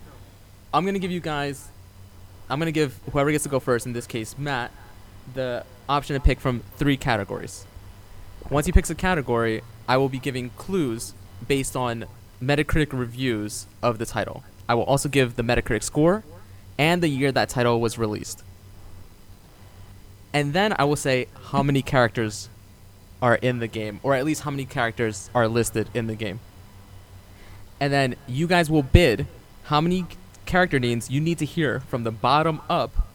I'm 0.72 0.84
gonna 0.84 0.98
give 0.98 1.10
you 1.10 1.20
guys, 1.20 1.68
I'm 2.48 2.58
gonna 2.58 2.70
give 2.72 2.98
whoever 3.12 3.30
gets 3.32 3.44
to 3.44 3.50
go 3.50 3.58
first. 3.58 3.84
In 3.86 3.92
this 3.92 4.06
case, 4.06 4.36
Matt, 4.38 4.70
the 5.34 5.64
option 5.88 6.14
to 6.14 6.20
pick 6.20 6.38
from 6.40 6.62
three 6.76 6.96
categories. 6.96 7.64
Once 8.50 8.66
he 8.66 8.72
picks 8.72 8.90
a 8.90 8.94
category, 8.94 9.62
I 9.88 9.96
will 9.96 10.08
be 10.08 10.18
giving 10.18 10.50
clues 10.50 11.12
based 11.46 11.74
on 11.74 12.04
Metacritic 12.42 12.88
reviews 12.92 13.66
of 13.82 13.98
the 13.98 14.06
title. 14.06 14.44
I 14.68 14.74
will 14.74 14.84
also 14.84 15.08
give 15.08 15.36
the 15.36 15.42
Metacritic 15.42 15.82
score 15.82 16.24
and 16.78 17.02
the 17.02 17.08
year 17.08 17.32
that 17.32 17.48
title 17.48 17.80
was 17.80 17.98
released. 17.98 18.42
And 20.32 20.52
then 20.52 20.74
I 20.78 20.84
will 20.84 20.96
say 20.96 21.26
how 21.46 21.62
many 21.62 21.82
characters 21.82 22.48
are 23.20 23.36
in 23.36 23.58
the 23.58 23.66
game, 23.66 23.98
or 24.02 24.14
at 24.14 24.24
least 24.24 24.42
how 24.42 24.50
many 24.50 24.64
characters 24.64 25.30
are 25.34 25.48
listed 25.48 25.88
in 25.94 26.06
the 26.06 26.14
game. 26.14 26.40
And 27.80 27.92
then 27.92 28.16
you 28.26 28.46
guys 28.46 28.70
will 28.70 28.82
bid 28.82 29.26
how 29.64 29.80
many 29.80 30.06
character 30.46 30.78
names 30.78 31.10
you 31.10 31.20
need 31.20 31.38
to 31.38 31.44
hear 31.44 31.80
from 31.80 32.04
the 32.04 32.10
bottom 32.10 32.60
up 32.68 33.08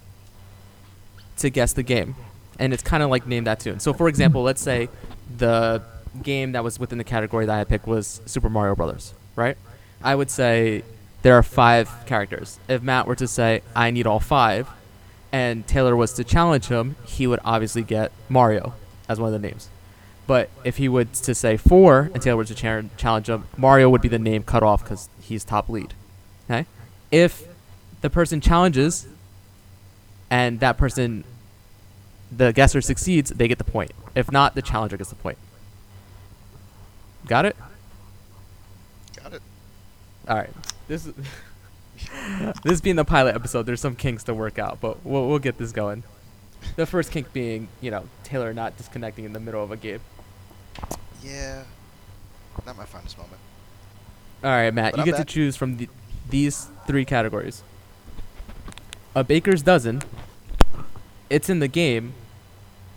to 1.37 1.49
guess 1.49 1.73
the 1.73 1.83
game. 1.83 2.15
And 2.59 2.73
it's 2.73 2.83
kind 2.83 3.01
of 3.01 3.09
like 3.09 3.25
name 3.25 3.45
that 3.45 3.59
tune. 3.59 3.79
So, 3.79 3.93
for 3.93 4.07
example, 4.07 4.43
let's 4.43 4.61
say 4.61 4.89
the 5.37 5.81
game 6.21 6.51
that 6.51 6.63
was 6.63 6.79
within 6.79 6.97
the 6.97 7.03
category 7.03 7.45
that 7.45 7.59
I 7.59 7.63
picked 7.63 7.87
was 7.87 8.21
Super 8.25 8.49
Mario 8.49 8.75
Brothers, 8.75 9.13
right? 9.35 9.57
I 10.03 10.15
would 10.15 10.29
say 10.29 10.83
there 11.21 11.35
are 11.35 11.43
five 11.43 11.89
characters. 12.05 12.59
If 12.67 12.81
Matt 12.81 13.07
were 13.07 13.15
to 13.15 13.27
say, 13.27 13.61
I 13.75 13.91
need 13.91 14.05
all 14.05 14.19
five, 14.19 14.67
and 15.31 15.65
Taylor 15.65 15.95
was 15.95 16.13
to 16.13 16.23
challenge 16.23 16.67
him, 16.67 16.95
he 17.05 17.25
would 17.25 17.39
obviously 17.43 17.81
get 17.81 18.11
Mario 18.29 18.73
as 19.09 19.19
one 19.19 19.33
of 19.33 19.41
the 19.41 19.47
names. 19.47 19.69
But 20.27 20.49
if 20.63 20.77
he 20.77 20.87
would 20.87 21.13
to 21.15 21.35
say 21.35 21.57
four 21.57 22.11
and 22.13 22.21
Taylor 22.21 22.37
were 22.37 22.45
to 22.45 22.55
cha- 22.55 22.83
challenge 22.97 23.29
him, 23.29 23.45
Mario 23.57 23.89
would 23.89 24.01
be 24.01 24.07
the 24.07 24.19
name 24.19 24.43
cut 24.43 24.63
off 24.63 24.83
because 24.83 25.09
he's 25.21 25.43
top 25.43 25.69
lead. 25.69 25.93
Okay? 26.49 26.65
If 27.11 27.47
the 28.01 28.09
person 28.09 28.39
challenges 28.39 29.07
and 30.29 30.59
that 30.59 30.77
person, 30.77 31.23
the 32.31 32.53
guesser 32.53 32.81
succeeds, 32.81 33.31
they 33.31 33.47
get 33.47 33.57
the 33.57 33.63
point. 33.63 33.91
If 34.15 34.31
not, 34.31 34.55
the 34.55 34.61
challenger 34.61 34.97
gets 34.97 35.09
the 35.09 35.15
point. 35.15 35.37
Got 37.27 37.45
it? 37.45 37.55
Got 39.21 39.33
it. 39.33 39.41
All 40.27 40.37
right. 40.37 40.49
This 40.87 41.05
is 41.07 41.13
this 42.63 42.81
being 42.81 42.95
the 42.95 43.05
pilot 43.05 43.35
episode. 43.35 43.63
There's 43.65 43.81
some 43.81 43.95
kinks 43.95 44.23
to 44.25 44.33
work 44.33 44.59
out, 44.59 44.79
but 44.81 45.05
we'll 45.05 45.27
we'll 45.27 45.39
get 45.39 45.57
this 45.57 45.71
going. 45.71 46.03
The 46.75 46.85
first 46.85 47.11
kink 47.11 47.33
being, 47.33 47.67
you 47.81 47.91
know, 47.91 48.05
Taylor 48.23 48.53
not 48.53 48.77
disconnecting 48.77 49.25
in 49.25 49.33
the 49.33 49.39
middle 49.39 49.63
of 49.63 49.71
a 49.71 49.77
game. 49.77 49.99
Yeah. 51.21 51.63
Not 52.65 52.77
my 52.77 52.85
finest 52.85 53.17
moment. 53.17 53.39
All 54.43 54.49
right, 54.49 54.73
Matt, 54.73 54.91
But 54.93 54.97
you 54.97 55.01
I'm 55.01 55.05
get 55.05 55.17
back. 55.17 55.27
to 55.27 55.33
choose 55.33 55.55
from 55.55 55.77
the, 55.77 55.89
these 56.29 56.67
three 56.87 57.03
categories. 57.05 57.63
A 59.15 59.23
baker's 59.23 59.61
dozen. 59.61 60.01
It's 61.29 61.49
in 61.49 61.59
the 61.59 61.67
game, 61.67 62.13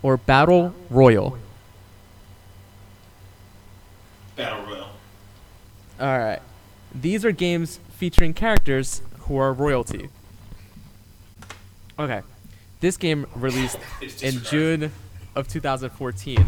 or 0.03 0.17
battle 0.17 0.75
royal. 0.91 1.39
Battle 4.37 4.65
Royale. 4.67 4.91
All 6.01 6.19
right. 6.19 6.41
These 6.95 7.25
are 7.25 7.33
games 7.33 7.79
featuring 7.91 8.35
characters 8.35 9.03
who 9.21 9.37
are 9.39 9.53
royalty. 9.53 10.09
Okay. 11.99 12.23
This 12.81 12.97
game 12.97 13.27
released 13.35 13.79
in. 14.23 14.43
June 14.43 14.93
of 15.35 15.49
2014 15.49 16.47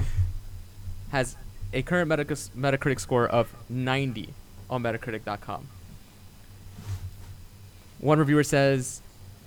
has 1.11 1.37
a 1.73 1.83
current 1.83 2.11
Metac- 2.11 2.51
Metacritic 2.57 3.01
score 3.01 3.27
of 3.27 3.53
90 3.69 4.29
on 4.71 4.83
Metacritic.com. 4.83 5.67
One 8.01 8.19
reviewer 8.19 8.45
says, 8.45 9.01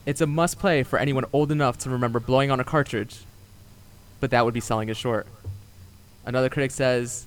"It's 0.05 0.21
a 0.21 0.27
must-play 0.27 0.83
for 0.83 0.99
anyone 0.99 1.25
old 1.31 1.51
enough 1.51 1.77
to 1.79 1.89
remember 1.89 2.19
blowing 2.19 2.51
on 2.51 2.59
a 2.59 2.63
cartridge, 2.63 3.19
but 4.19 4.31
that 4.31 4.43
would 4.43 4.53
be 4.53 4.59
selling 4.59 4.89
it 4.89 4.97
short." 4.97 5.25
Another 6.25 6.49
critic 6.49 6.71
says, 6.71 7.25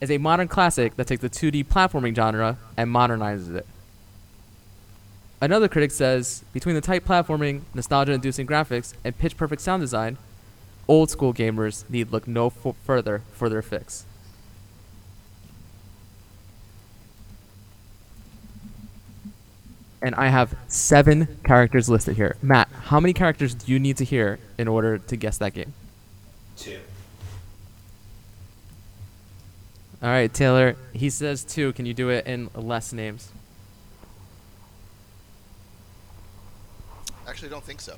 "Is 0.00 0.10
a 0.10 0.18
modern 0.18 0.48
classic 0.48 0.96
that 0.96 1.06
takes 1.06 1.22
the 1.22 1.30
2D 1.30 1.64
platforming 1.64 2.14
genre 2.14 2.58
and 2.76 2.90
modernizes 2.90 3.54
it." 3.54 3.66
Another 5.42 5.68
critic 5.68 5.90
says, 5.90 6.44
between 6.52 6.74
the 6.74 6.82
tight 6.82 7.04
platforming, 7.04 7.62
nostalgia 7.74 8.12
inducing 8.12 8.46
graphics, 8.46 8.92
and 9.02 9.16
pitch 9.18 9.38
perfect 9.38 9.62
sound 9.62 9.80
design, 9.80 10.18
old 10.86 11.08
school 11.08 11.32
gamers 11.32 11.88
need 11.88 12.12
look 12.12 12.28
no 12.28 12.48
f- 12.48 12.74
further 12.84 13.22
for 13.32 13.48
their 13.48 13.62
fix. 13.62 14.04
And 20.02 20.14
I 20.14 20.28
have 20.28 20.54
seven 20.68 21.38
characters 21.44 21.88
listed 21.88 22.16
here. 22.16 22.36
Matt, 22.42 22.68
how 22.84 23.00
many 23.00 23.12
characters 23.12 23.54
do 23.54 23.70
you 23.70 23.78
need 23.78 23.96
to 23.98 24.04
hear 24.04 24.38
in 24.58 24.68
order 24.68 24.98
to 24.98 25.16
guess 25.16 25.38
that 25.38 25.54
game? 25.54 25.72
Two. 26.56 26.80
All 30.02 30.08
right, 30.08 30.32
Taylor. 30.32 30.76
He 30.92 31.10
says 31.10 31.44
two. 31.44 31.72
Can 31.74 31.84
you 31.84 31.92
do 31.92 32.08
it 32.08 32.26
in 32.26 32.48
less 32.54 32.92
names? 32.92 33.30
Actually, 37.28 37.50
don't 37.50 37.64
think 37.64 37.80
so. 37.80 37.96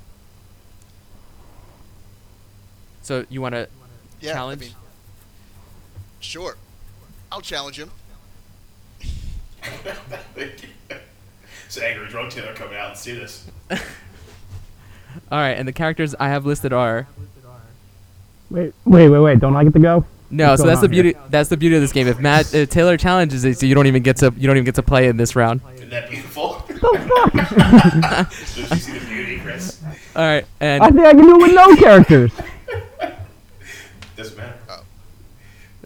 So 3.02 3.24
you 3.28 3.40
want 3.40 3.54
to 3.54 3.68
Yeah, 4.20 4.32
challenge? 4.34 4.62
I 4.62 4.64
mean, 4.66 4.74
sure. 6.20 6.56
I'll 7.30 7.40
challenge 7.40 7.78
him. 7.78 7.90
it's 10.36 11.76
an 11.76 11.82
angry 11.82 12.08
drunk 12.08 12.32
Taylor 12.32 12.52
coming 12.54 12.76
out. 12.76 12.88
Let's 12.88 13.04
do 13.04 13.14
this. 13.14 13.46
All 13.70 13.78
right, 15.38 15.52
and 15.52 15.66
the 15.66 15.72
characters 15.72 16.14
I 16.18 16.28
have 16.28 16.44
listed 16.44 16.72
are 16.72 17.06
Wait, 18.50 18.74
wait, 18.84 19.08
wait, 19.08 19.18
wait. 19.18 19.40
Don't 19.40 19.56
I 19.56 19.64
get 19.64 19.72
to 19.72 19.78
go? 19.78 20.04
No. 20.32 20.56
So 20.56 20.64
that's 20.66 20.80
the 20.80 20.86
on 20.88 20.92
here? 20.92 21.02
beauty. 21.04 21.18
That's 21.30 21.48
the 21.48 21.56
beauty 21.56 21.76
of 21.76 21.82
this 21.82 21.92
game. 21.92 22.08
If 22.08 22.18
Matt 22.18 22.52
if 22.54 22.68
Taylor 22.70 22.96
challenges 22.96 23.44
it, 23.44 23.58
so 23.58 23.66
you 23.66 23.74
don't 23.74 23.86
even 23.86 24.02
get 24.02 24.16
to 24.18 24.32
you 24.36 24.46
don't 24.48 24.56
even 24.56 24.64
get 24.64 24.74
to 24.76 24.82
play 24.82 25.06
in 25.08 25.16
this 25.16 25.36
round. 25.36 25.60
Isn't 25.74 25.90
that 25.90 26.10
beautiful? 26.10 26.64
Did 26.68 26.78
you 28.70 28.76
see 28.76 28.98
the 28.98 29.06
beauty, 29.08 29.38
Chris? 29.40 29.80
All 30.16 30.22
right, 30.24 30.44
and 30.60 30.82
I 30.82 30.88
think 30.90 31.00
I 31.06 31.12
can 31.12 31.22
do 31.22 31.36
it 31.36 31.42
with 31.42 31.54
no 31.54 31.76
characters. 31.76 32.32
Doesn't 34.16 34.36
matter. 34.36 34.54
uh, 34.68 34.80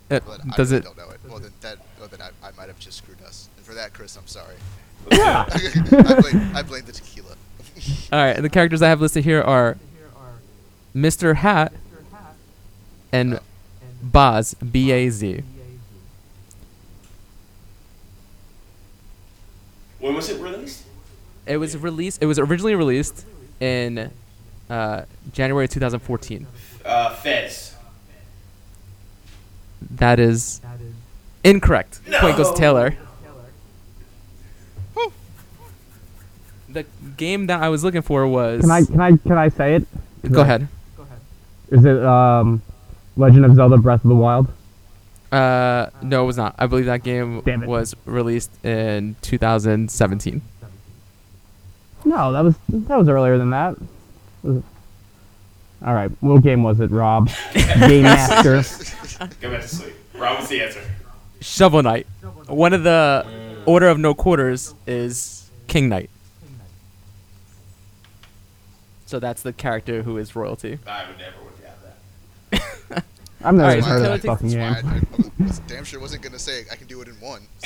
But 0.09 0.23
I 0.53 0.57
does 0.57 0.71
really 0.73 0.81
it? 0.83 0.85
don't 0.85 0.97
know 0.97 1.11
it. 1.11 1.21
Well, 1.29 1.39
then 1.39 1.53
that. 1.61 1.79
Well, 1.99 2.09
then 2.09 2.21
I, 2.23 2.31
I 2.47 2.51
might 2.57 2.69
have 2.69 2.79
just 2.79 2.99
screwed 2.99 3.21
us. 3.23 3.49
And 3.57 3.65
for 3.67 3.75
that, 3.75 3.93
Chris, 3.93 4.17
I'm 4.17 4.27
sorry. 4.27 4.55
Yeah. 5.11 5.45
I 5.53 6.21
blame. 6.21 6.57
I 6.57 6.63
blame 6.63 6.85
the 6.85 6.93
tequila. 6.93 7.35
All 8.13 8.19
right, 8.25 8.35
and 8.37 8.45
the 8.45 8.49
characters 8.51 8.83
I 8.83 8.89
have 8.89 9.01
listed 9.01 9.25
here 9.25 9.41
are 9.43 9.77
Mr. 10.95 11.37
Hat 11.37 11.73
and 13.13 13.39
Baz 14.13 14.55
B 14.55 14.93
A 14.93 15.09
Z. 15.11 15.43
When 19.99 20.15
was 20.15 20.29
it 20.31 20.41
released? 20.41 20.85
It 21.47 21.57
was 21.57 21.77
released. 21.77 22.23
It 22.23 22.27
was 22.27 22.39
originally 22.39 22.75
released 22.75 23.25
in 23.61 24.11
uh, 24.69 25.03
January 25.33 25.69
2014. 25.69 26.47
Uh, 26.85 27.15
Fez. 27.15 27.75
That 29.91 30.19
is 30.19 30.61
incorrect. 31.45 32.01
Point 32.21 32.37
goes 32.37 32.51
to 32.51 32.57
Taylor. 32.57 32.97
The 36.69 36.85
game 37.17 37.47
that 37.47 37.63
I 37.63 37.69
was 37.69 37.83
looking 37.83 38.03
for 38.03 38.27
was. 38.27 38.61
Can 38.61 38.71
I 38.71 38.85
can 38.85 39.01
I 39.01 39.17
can 39.17 39.39
I 39.39 39.49
say 39.49 39.77
it? 39.77 39.87
Go 40.31 40.43
ahead. 40.43 40.69
Is 41.71 41.85
it 41.85 42.03
um, 42.05 42.61
Legend 43.17 43.45
of 43.45 43.55
Zelda: 43.55 43.77
Breath 43.79 44.05
of 44.05 44.09
the 44.09 44.17
Wild? 44.17 44.49
Uh, 45.33 45.91
no, 46.03 46.23
it 46.23 46.27
was 46.27 46.37
not. 46.37 46.55
I 46.59 46.67
believe 46.67 46.87
that 46.87 47.03
game 47.03 47.43
was 47.67 47.95
released 48.05 48.51
in 48.65 49.17
2017. 49.23 50.41
No, 52.05 52.33
that 52.33 52.45
was 52.45 52.55
that 52.69 52.97
was 52.97 53.09
earlier 53.09 53.37
than 53.37 53.51
that. 53.51 53.77
All 54.45 55.95
right, 55.95 56.11
what 56.21 56.43
game 56.43 56.63
was 56.63 56.81
it, 56.81 56.91
Rob? 56.91 57.31
game 57.55 58.05
Master. 58.05 58.63
Go 59.41 59.51
back 59.51 59.63
to 59.63 59.69
sleep. 59.69 59.95
Rob, 60.15 60.41
was 60.41 60.49
the 60.49 60.63
answer? 60.63 60.83
Shovel 61.41 61.83
Knight. 61.83 62.07
One 62.47 62.73
of 62.73 62.85
the 62.85 63.27
Order 63.67 63.89
of 63.89 63.99
No 63.99 64.15
Quarters 64.15 64.75
is 64.87 65.51
King 65.67 65.89
Knight. 65.89 66.11
So 69.07 69.19
that's 69.21 69.43
the 69.43 69.53
character 69.53 70.03
who 70.03 70.17
is 70.17 70.35
royalty. 70.35 70.79
I 70.87 71.07
would 71.07 71.19
never 71.19 71.37
would 73.41 73.47
have 73.47 73.49
that. 73.49 73.49
I've 73.49 73.55
never 73.55 73.63
Alright, 73.63 73.79
even 73.79 73.85
so 73.85 73.91
heard 73.91 74.03
of 74.13 74.23
that 74.23 74.27
fucking 74.27 74.49
game. 74.49 75.29
That's 75.39 75.61
I, 75.61 75.63
I 75.65 75.67
damn 75.67 75.85
sure 75.85 76.01
wasn't 76.01 76.23
gonna 76.23 76.39
say 76.39 76.65
I 76.71 76.77
can 76.77 76.87
do 76.87 77.01
it 77.03 77.09
in 77.09 77.15
one. 77.15 77.43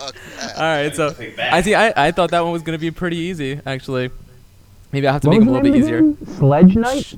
Fuck. 0.00 0.14
All 0.56 0.62
right, 0.62 0.94
so 0.94 1.14
I 1.38 1.60
see. 1.62 1.74
I, 1.74 2.06
I 2.08 2.10
thought 2.10 2.30
that 2.30 2.40
one 2.40 2.52
was 2.52 2.62
gonna 2.62 2.78
be 2.78 2.90
pretty 2.90 3.16
easy, 3.18 3.60
actually. 3.66 4.10
Maybe 4.92 5.06
I'll 5.06 5.12
have 5.14 5.22
to 5.22 5.28
What 5.28 5.38
make 5.38 5.40
was 5.40 5.48
it 5.48 5.50
a 5.50 5.52
little 5.52 5.72
bit 5.72 5.72
name 5.72 6.16
easier. 6.16 6.36
Sledge 6.38 6.76
Knight? 6.76 7.14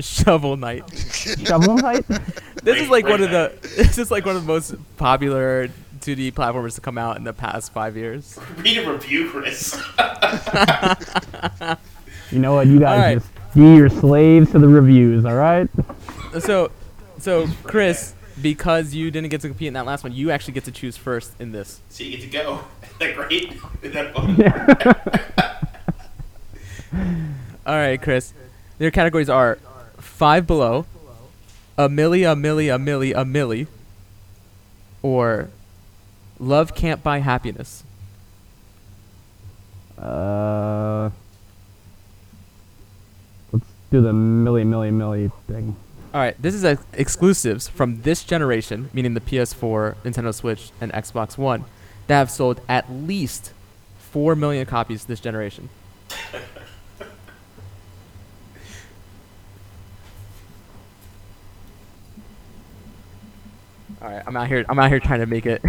Shovel 0.00 0.56
Knight. 0.56 0.84
Shovel 1.44 1.76
Knight? 1.76 2.04
This 2.62 2.82
is 2.82 2.90
like 2.90 3.04
one 3.04 3.20
Ring 3.20 3.32
of 3.34 3.52
the. 3.62 3.68
This 3.76 3.98
is 3.98 4.10
like 4.10 4.26
one 4.26 4.34
of 4.36 4.42
the 4.42 4.46
most 4.52 4.74
popular 4.96 5.68
2D 6.00 6.32
platformers 6.32 6.74
to 6.74 6.80
come 6.80 6.98
out 6.98 7.16
in 7.16 7.22
the 7.24 7.32
past 7.32 7.72
five 7.72 7.96
years. 7.96 8.36
Read 8.58 8.78
a 8.78 8.92
review, 8.92 9.30
Chris. 9.30 9.80
You 12.30 12.40
know 12.40 12.54
what? 12.54 12.66
You 12.66 12.80
guys 12.80 12.98
Alright. 12.98 13.18
just 13.18 13.37
be 13.54 13.74
your 13.76 13.88
slaves 13.88 14.52
to 14.52 14.58
the 14.58 14.68
reviews, 14.68 15.24
alright? 15.24 15.68
So, 16.40 16.70
so 17.18 17.48
Chris, 17.64 18.14
because 18.40 18.94
you 18.94 19.10
didn't 19.10 19.30
get 19.30 19.40
to 19.42 19.48
compete 19.48 19.68
in 19.68 19.74
that 19.74 19.86
last 19.86 20.04
one, 20.04 20.12
you 20.12 20.30
actually 20.30 20.54
get 20.54 20.64
to 20.64 20.72
choose 20.72 20.96
first 20.96 21.32
in 21.40 21.52
this. 21.52 21.80
so 21.88 22.04
you 22.04 22.16
get 22.16 22.20
to 22.20 22.26
go. 22.28 22.60
Isn't 22.82 22.98
that 22.98 23.16
great? 23.16 23.60
Isn't 23.82 23.94
that 23.94 24.14
fun? 24.14 25.58
All 27.66 27.74
right, 27.74 28.00
Chris. 28.00 28.32
Their 28.78 28.90
categories 28.90 29.28
are 29.28 29.58
five 29.98 30.46
below, 30.46 30.86
a 31.76 31.88
milli, 31.88 32.30
a 32.30 32.34
milli, 32.34 32.74
a 32.74 32.78
milli, 32.78 33.12
a 33.12 33.24
milli, 33.24 33.66
or 35.02 35.50
love 36.38 36.74
can't 36.74 37.02
buy 37.02 37.18
happiness. 37.18 37.84
Uh, 40.00 41.04
let's 41.04 41.14
do 43.90 44.00
the 44.00 44.12
milli, 44.12 44.64
milli, 44.64 44.90
milli 44.92 45.32
thing. 45.46 45.76
All 46.14 46.20
right, 46.20 46.40
this 46.40 46.54
is 46.54 46.64
ex- 46.64 46.82
exclusives 46.94 47.68
from 47.68 48.02
this 48.02 48.24
generation, 48.24 48.88
meaning 48.92 49.14
the 49.14 49.20
PS4, 49.20 49.96
Nintendo 50.04 50.34
Switch, 50.34 50.70
and 50.80 50.92
Xbox 50.92 51.36
One, 51.36 51.64
that 52.06 52.18
have 52.18 52.30
sold 52.30 52.60
at 52.68 52.90
least 52.90 53.52
four 53.98 54.34
million 54.34 54.66
copies 54.66 55.04
this 55.04 55.20
generation. 55.20 55.68
All 64.00 64.08
right, 64.08 64.22
I'm 64.26 64.36
out 64.36 64.46
here. 64.46 64.64
I'm 64.68 64.78
out 64.78 64.90
here 64.90 65.00
trying 65.00 65.20
to 65.20 65.26
make 65.26 65.44
it 65.46 65.62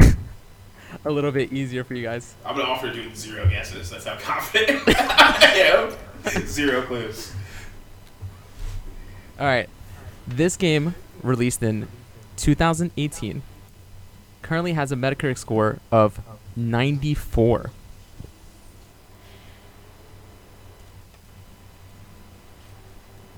a 1.06 1.10
little 1.12 1.32
bit 1.32 1.52
easier 1.52 1.84
for 1.84 1.96
you 1.96 2.04
guys. 2.04 2.36
I'm 2.46 2.56
gonna 2.56 2.70
offer 2.70 2.88
to 2.88 2.94
do 2.94 3.14
zero 3.16 3.48
guesses. 3.50 3.90
That's 3.90 4.06
how 4.06 4.18
confident 4.18 4.84
I 4.88 5.96
am. 6.26 6.46
Zero 6.46 6.84
clues. 6.84 7.34
All 9.40 9.46
right. 9.46 9.70
This 10.28 10.58
game, 10.58 10.96
released 11.24 11.64
in 11.64 11.88
2018, 12.36 13.42
currently 14.42 14.74
has 14.74 14.92
a 14.92 14.96
Metacritic 14.96 15.38
score 15.38 15.80
of 15.92 16.20
94. 16.58 17.72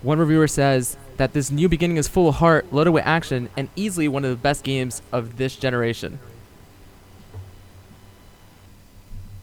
One 0.01 0.17
reviewer 0.17 0.47
says 0.47 0.97
that 1.17 1.33
this 1.33 1.51
new 1.51 1.69
beginning 1.69 1.97
is 1.97 2.07
full 2.07 2.27
of 2.27 2.35
heart, 2.35 2.73
loaded 2.73 2.89
with 2.89 3.05
action, 3.05 3.49
and 3.55 3.69
easily 3.75 4.07
one 4.07 4.25
of 4.25 4.31
the 4.31 4.37
best 4.37 4.63
games 4.63 5.03
of 5.11 5.37
this 5.37 5.55
generation. 5.55 6.17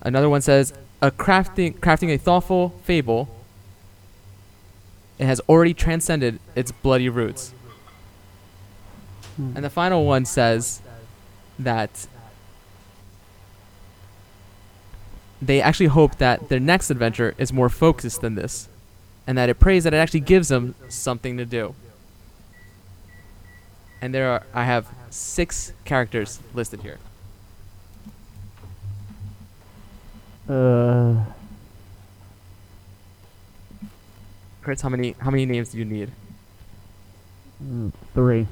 Another 0.00 0.28
one 0.28 0.40
says, 0.40 0.72
a 1.00 1.12
crafting, 1.12 1.78
crafting 1.78 2.12
a 2.12 2.18
thoughtful 2.18 2.70
fable 2.82 3.28
it 5.18 5.26
has 5.26 5.40
already 5.48 5.74
transcended 5.74 6.38
its 6.54 6.70
bloody 6.70 7.08
roots. 7.08 7.52
And 9.36 9.64
the 9.64 9.70
final 9.70 10.04
one 10.04 10.24
says 10.24 10.82
that 11.58 12.08
they 15.40 15.62
actually 15.62 15.86
hope 15.86 16.18
that 16.18 16.48
their 16.48 16.58
next 16.58 16.90
adventure 16.90 17.34
is 17.38 17.52
more 17.52 17.68
focused 17.68 18.20
than 18.20 18.34
this, 18.34 18.68
and 19.26 19.38
that 19.38 19.48
it 19.48 19.60
prays 19.60 19.84
that 19.84 19.94
it 19.94 19.98
actually 19.98 20.20
gives 20.20 20.48
them 20.48 20.74
something 20.88 21.36
to 21.36 21.44
do. 21.44 21.74
And 24.00 24.12
there 24.12 24.30
are, 24.30 24.42
I 24.52 24.64
have 24.64 24.88
six 25.10 25.72
characters 25.84 26.40
listed 26.54 26.82
here. 26.82 26.98
Uh, 30.48 31.24
Chris, 34.68 34.82
how 34.82 34.90
many 34.90 35.16
how 35.18 35.30
many 35.30 35.46
names 35.46 35.70
do 35.70 35.78
you 35.78 35.84
need? 35.86 36.12
three. 38.12 38.46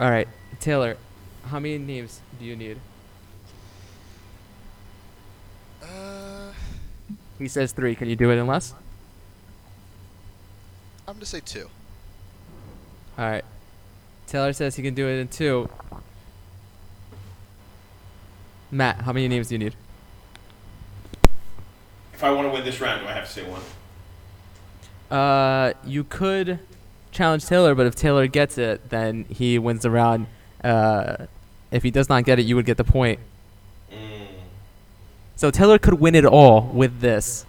All 0.00 0.10
right, 0.10 0.26
Taylor, 0.58 0.96
how 1.44 1.60
many 1.60 1.76
names 1.76 2.22
do 2.38 2.46
you 2.46 2.56
need? 2.56 2.78
Uh, 5.82 6.52
He 7.38 7.46
says 7.46 7.72
three. 7.72 7.94
Can 7.94 8.08
you 8.08 8.16
do 8.16 8.30
it 8.30 8.38
in 8.38 8.46
less? 8.46 8.72
I'm 11.06 11.12
gonna 11.16 11.26
say 11.26 11.40
two. 11.40 11.68
All 13.18 13.26
right. 13.26 13.44
Taylor 14.26 14.54
says 14.54 14.76
he 14.76 14.82
can 14.82 14.94
do 14.94 15.06
it 15.08 15.20
in 15.20 15.28
two. 15.28 15.68
Matt, 18.70 19.02
how 19.02 19.12
many 19.12 19.28
names 19.28 19.48
do 19.48 19.56
you 19.56 19.58
need? 19.58 19.74
If 22.22 22.26
I 22.26 22.30
want 22.30 22.46
to 22.46 22.52
win 22.52 22.62
this 22.62 22.80
round, 22.80 23.02
do 23.02 23.08
I 23.08 23.14
have 23.14 23.26
to 23.26 23.32
say 23.32 23.42
one? 23.42 23.62
Uh, 25.10 25.72
you 25.84 26.04
could 26.04 26.60
challenge 27.10 27.46
Taylor, 27.46 27.74
but 27.74 27.84
if 27.86 27.96
Taylor 27.96 28.28
gets 28.28 28.58
it, 28.58 28.90
then 28.90 29.24
he 29.24 29.58
wins 29.58 29.82
the 29.82 29.90
round. 29.90 30.28
Uh, 30.62 31.26
if 31.72 31.82
he 31.82 31.90
does 31.90 32.08
not 32.08 32.22
get 32.22 32.38
it, 32.38 32.42
you 32.42 32.54
would 32.54 32.64
get 32.64 32.76
the 32.76 32.84
point. 32.84 33.18
Mm. 33.90 34.28
So 35.34 35.50
Taylor 35.50 35.80
could 35.80 35.94
win 35.94 36.14
it 36.14 36.24
all 36.24 36.70
with 36.72 37.00
this, 37.00 37.44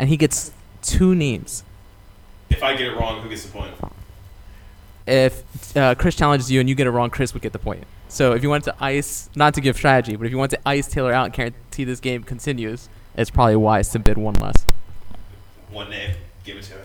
and 0.00 0.08
he 0.08 0.16
gets 0.16 0.50
two 0.82 1.14
names. 1.14 1.62
If 2.50 2.64
I 2.64 2.74
get 2.74 2.88
it 2.88 2.96
wrong, 2.96 3.22
who 3.22 3.28
gets 3.28 3.44
the 3.44 3.52
point? 3.52 3.72
If 5.06 5.76
uh, 5.76 5.94
Chris 5.94 6.16
challenges 6.16 6.50
you 6.50 6.58
and 6.58 6.68
you 6.68 6.74
get 6.74 6.88
it 6.88 6.90
wrong, 6.90 7.10
Chris 7.10 7.32
would 7.34 7.42
get 7.44 7.52
the 7.52 7.60
point. 7.60 7.84
So 8.08 8.32
if 8.32 8.42
you 8.42 8.48
want 8.48 8.64
to 8.64 8.74
ice, 8.80 9.30
not 9.36 9.54
to 9.54 9.60
give 9.60 9.76
strategy, 9.76 10.16
but 10.16 10.26
if 10.26 10.32
you 10.32 10.38
want 10.38 10.50
to 10.50 10.60
ice 10.66 10.88
Taylor 10.88 11.12
out 11.12 11.26
and 11.26 11.32
guarantee 11.32 11.84
this 11.84 12.00
game 12.00 12.24
continues, 12.24 12.88
it's 13.16 13.30
probably 13.30 13.56
wise 13.56 13.88
to 13.90 13.98
bid 13.98 14.18
one 14.18 14.34
less. 14.34 14.64
One 15.70 15.90
name. 15.90 16.12
Give 16.44 16.56
it 16.58 16.62
to 16.64 16.74
me. 16.76 16.80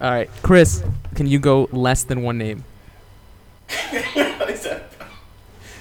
All 0.00 0.10
right, 0.10 0.30
Chris, 0.42 0.82
can 1.14 1.26
you 1.26 1.38
go 1.38 1.68
less 1.72 2.04
than 2.04 2.22
one 2.22 2.38
name? 2.38 2.64
What 3.68 4.50
is 4.50 4.62
that? 4.64 4.90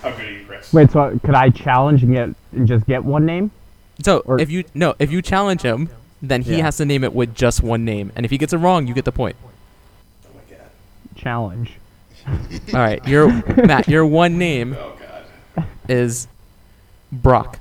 How 0.01 0.11
good 0.11 0.25
are 0.27 0.31
you, 0.31 0.45
Chris? 0.45 0.73
Wait, 0.73 0.91
so 0.91 1.19
could 1.23 1.35
I 1.35 1.49
challenge 1.49 2.03
and 2.03 2.13
get 2.13 2.29
and 2.51 2.67
just 2.67 2.85
get 2.85 3.03
one 3.03 3.25
name? 3.25 3.51
So 4.03 4.19
Or- 4.25 4.39
if 4.39 4.49
you 4.49 4.63
no, 4.73 4.95
if 4.99 5.11
you 5.11 5.21
challenge 5.21 5.61
him, 5.61 5.89
then 6.21 6.41
he 6.43 6.57
Yeah. 6.57 6.63
has 6.65 6.77
to 6.77 6.85
name 6.85 7.03
it 7.03 7.13
with 7.13 7.33
just 7.35 7.61
one 7.63 7.85
name, 7.85 8.11
and 8.15 8.25
if 8.25 8.31
he 8.31 8.37
gets 8.37 8.53
it 8.53 8.57
wrong, 8.57 8.87
you 8.87 8.93
get 8.93 9.05
the 9.05 9.11
point. 9.11 9.35
Oh 10.25 10.29
my 10.35 10.55
god. 10.55 10.67
Challenge. 11.15 11.71
All 12.27 12.79
right, 12.79 13.05
your 13.07 13.27
Matt, 13.65 13.87
your 13.87 14.05
one 14.05 14.37
name 14.37 14.75
Oh 14.79 14.93
god. 15.55 15.65
is 15.87 16.27
Brock. 17.11 17.43
Brock. 17.43 17.59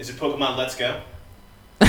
Is 0.00 0.08
it 0.08 0.16
Pokemon 0.16 0.56
Let's 0.56 0.74
Go? 0.74 1.00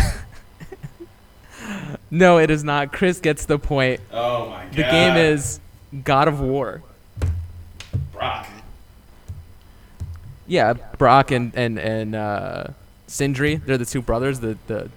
No, 2.13 2.39
it 2.39 2.52
is 2.52 2.62
not. 2.62 2.91
Chris 2.91 3.21
gets 3.21 3.45
the 3.45 3.58
point. 3.58 4.02
Oh 4.12 4.50
my 4.50 4.63
god. 4.65 4.74
The 4.74 4.82
game 4.84 5.15
is 5.15 5.62
God 6.04 6.28
of 6.28 6.41
War. 6.41 6.84
Brock. 8.12 8.47
Yeah, 10.45 10.74
Brock 10.97 11.32
and 11.32 11.56
and 11.56 11.80
and 11.80 12.13
uh, 12.13 12.65
Sindri. 13.08 13.56
They're 13.56 13.78
the 13.78 13.86
two 13.86 14.02
brothers, 14.02 14.41
the 14.41 14.58
the 14.67 14.89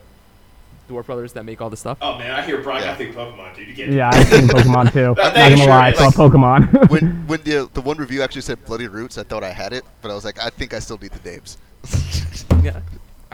dwarf 0.91 1.07
brothers 1.07 1.35
that 1.35 1.45
make 1.45 1.61
all 1.61 1.71
the 1.71 1.77
stuff. 1.77 1.99
Oh 2.03 2.19
man, 2.19 2.33
I 2.33 2.43
hear 2.43 2.61
Brock. 2.61 2.83
I 2.83 2.97
think 2.97 3.15
Pokemon, 3.15 3.55
dude. 3.55 3.69
You 3.69 3.75
get 3.75 3.91
Yeah, 3.91 4.11
I've 4.13 4.27
seen 4.27 4.49
Pokemon 4.49 4.93
too. 4.93 5.15
Not 5.17 5.35
Thanks, 5.35 5.61
gonna 5.61 5.71
lie, 5.71 5.89
I 5.89 5.93
sure, 5.93 6.11
saw 6.11 6.23
like- 6.25 6.33
Pokemon. 6.33 6.91
when 6.91 7.27
when 7.29 7.41
the 7.43 7.71
the 7.75 7.81
one 7.81 7.97
review 7.97 8.23
actually 8.23 8.43
said 8.43 8.65
Bloody 8.65 8.89
Roots, 8.89 9.19
I 9.19 9.23
thought 9.23 9.45
I 9.45 9.51
had 9.51 9.73
it, 9.73 9.85
but 10.03 10.11
I 10.11 10.15
was 10.15 10.25
like, 10.25 10.41
I 10.41 10.51
think 10.51 10.75
I 10.75 10.81
still 10.81 10.99
need 10.99 11.13
the 11.13 11.31
names. 11.31 11.59
Yeah. 12.65 12.81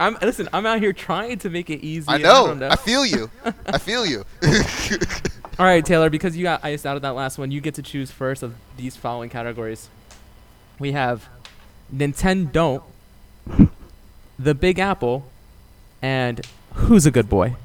I'm 0.01 0.17
listen. 0.19 0.49
I'm 0.51 0.65
out 0.65 0.79
here 0.79 0.93
trying 0.93 1.37
to 1.39 1.49
make 1.51 1.69
it 1.69 1.83
easy. 1.83 2.07
I 2.09 2.17
know. 2.17 2.47
don't 2.47 2.59
know. 2.59 2.69
I 2.69 2.75
feel 2.75 3.05
you. 3.05 3.29
I 3.67 3.77
feel 3.77 4.03
you. 4.03 4.25
All 5.59 5.65
right, 5.65 5.85
Taylor, 5.85 6.09
because 6.09 6.35
you 6.35 6.41
got 6.41 6.63
iced 6.65 6.87
out 6.87 6.95
of 6.95 7.03
that 7.03 7.11
last 7.11 7.37
one, 7.37 7.51
you 7.51 7.61
get 7.61 7.75
to 7.75 7.83
choose 7.83 8.09
first 8.09 8.41
of 8.41 8.55
these 8.77 8.95
following 8.95 9.29
categories. 9.29 9.89
We 10.79 10.93
have 10.93 11.29
Nintendo, 11.95 12.81
The 14.39 14.55
Big 14.55 14.79
Apple, 14.79 15.29
and 16.01 16.41
Who's 16.73 17.05
a 17.05 17.11
Good 17.11 17.29
Boy? 17.29 17.55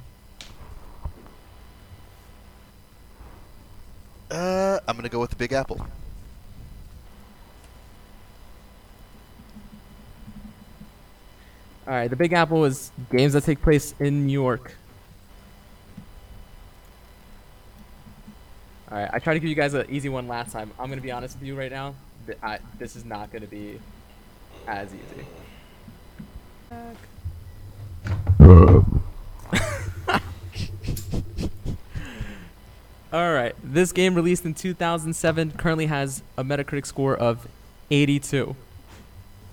uh, 4.31 4.79
I'm 4.87 4.97
gonna 4.97 5.09
go 5.09 5.21
with 5.21 5.31
the 5.31 5.37
Big 5.37 5.53
Apple. 5.55 5.87
All 11.87 11.95
right, 11.95 12.11
the 12.11 12.17
Big 12.17 12.33
Apple 12.33 12.65
is 12.65 12.91
games 13.13 13.35
that 13.35 13.45
take 13.45 13.63
place 13.63 13.95
in 14.01 14.27
New 14.27 14.33
York. 14.33 14.75
All 18.91 18.99
right, 18.99 19.09
I 19.13 19.21
tried 19.21 19.35
to 19.35 19.41
give 19.41 19.49
you 19.49 19.55
guys 19.55 19.73
an 19.75 19.87
easy 19.89 20.09
one 20.09 20.27
last 20.27 20.51
time. 20.53 20.73
I'm 20.81 20.89
gonna 20.89 21.01
be 21.01 21.13
honest 21.13 21.39
with 21.39 21.47
you 21.47 21.57
right 21.57 21.71
now. 21.71 21.95
I, 22.43 22.59
this 22.79 22.97
is 22.97 23.05
not 23.05 23.33
gonna 23.33 23.47
be 23.47 23.79
as 24.67 24.91
easy. 24.93 25.27
All 33.13 33.33
right, 33.33 33.55
this 33.63 33.93
game 33.93 34.17
released 34.17 34.45
in 34.45 34.55
2007 34.55 35.53
currently 35.53 35.87
has 35.87 36.25
a 36.37 36.43
Metacritic 36.43 36.87
score 36.87 37.17
of 37.17 37.47
82. 37.93 38.57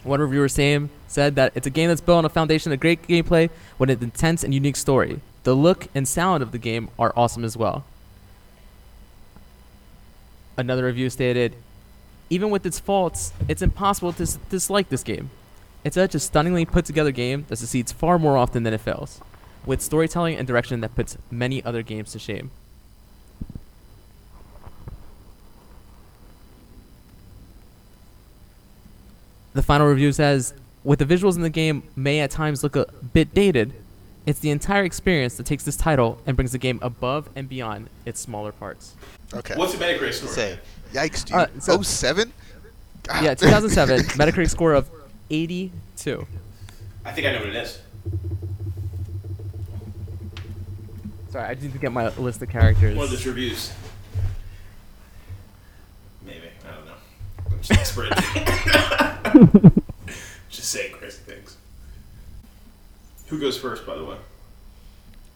One 0.04 0.20
reviewer 0.20 0.50
Sam 0.50 0.90
said 1.08 1.36
that 1.36 1.54
it's 1.56 1.68
a 1.68 1.70
game 1.70 1.88
that's 1.88 2.02
built 2.02 2.18
on 2.18 2.26
a 2.26 2.30
foundation 2.30 2.72
of 2.72 2.80
great 2.80 3.08
gameplay 3.08 3.50
with 3.80 3.90
an 3.90 4.04
intense 4.04 4.44
and 4.44 4.54
unique 4.54 4.76
story. 4.76 5.22
The 5.44 5.54
look 5.54 5.88
and 5.96 6.08
sound 6.08 6.44
of 6.44 6.52
the 6.52 6.58
game 6.58 6.90
are 7.00 7.14
awesome 7.16 7.44
as 7.44 7.56
well. 7.56 7.86
Another 10.58 10.86
review 10.86 11.10
stated, 11.10 11.56
even 12.30 12.50
with 12.50 12.66
its 12.66 12.80
faults, 12.80 13.34
it's 13.48 13.62
impossible 13.62 14.14
to 14.14 14.24
s- 14.24 14.38
dislike 14.50 14.90
this 14.90 15.04
game. 15.04 15.30
It's 15.84 15.96
such 15.96 16.16
a 16.16 16.20
stunningly 16.20 16.66
put 16.66 16.86
together 16.86 17.12
game 17.12 17.46
that 17.50 17.58
succeeds 17.58 17.92
far 17.92 18.20
more 18.20 18.38
often 18.38 18.64
than 18.64 18.74
it 18.74 18.82
fails, 18.82 19.20
with 19.66 19.82
storytelling 19.82 20.36
and 20.36 20.48
direction 20.48 20.80
that 20.82 20.96
puts 20.96 21.18
many 21.32 21.64
other 21.66 21.82
games 21.82 22.12
to 22.12 22.20
shame. 22.20 22.52
The 29.54 29.62
final 29.62 29.88
review 29.88 30.12
says, 30.12 30.54
with 30.84 31.00
the 31.00 31.06
visuals 31.06 31.36
in 31.36 31.42
the 31.42 31.50
game 31.50 31.84
may 31.96 32.20
at 32.20 32.32
times 32.32 32.64
look 32.64 32.76
a 32.76 32.86
bit 33.14 33.34
dated, 33.34 33.74
it's 34.26 34.40
the 34.40 34.50
entire 34.52 34.84
experience 34.84 35.36
that 35.36 35.46
takes 35.46 35.64
this 35.64 35.76
title 35.76 36.20
and 36.26 36.36
brings 36.36 36.52
the 36.54 36.58
game 36.58 36.80
above 36.82 37.30
and 37.36 37.48
beyond 37.48 37.90
its 38.06 38.20
smaller 38.20 38.52
parts. 38.52 38.96
Okay. 39.34 39.56
What's 39.56 39.74
the 39.74 39.84
Metacritic 39.84 40.14
score? 40.14 40.30
say? 40.30 40.60
Yikes, 40.94 41.26
dude. 41.26 41.36
Uh, 41.38 41.48
so- 41.60 41.80
oh 41.80 41.82
seven. 41.82 42.32
Yeah, 43.22 43.34
2007, 43.34 44.00
Metacritic 44.18 44.50
score 44.50 44.74
of 44.74 44.90
82. 45.30 46.26
I 47.04 47.12
think 47.12 47.28
I 47.28 47.34
know 47.34 47.40
what 47.40 47.50
it 47.50 47.56
is. 47.58 47.80
Sorry, 51.30 51.46
I 51.50 51.54
need 51.56 51.74
to 51.74 51.80
get 51.80 51.92
my 51.92 52.08
list 52.16 52.42
of 52.42 52.50
characters. 52.50 52.96
One 52.96 53.04
of 53.06 53.12
those 53.12 53.26
reviews. 53.26 53.74
Maybe. 56.26 56.48
I 56.66 56.72
don't 56.76 56.86
know. 56.86 56.94
I'm 57.52 57.62
just 57.62 57.72
expert. 57.72 58.14
just 60.50 60.70
saying 60.70 60.94
crazy 60.94 61.18
things. 61.26 61.58
Who 63.28 63.40
goes 63.40 63.58
first, 63.58 63.86
by 63.86 63.96
the 63.96 64.04
way? 64.06 64.18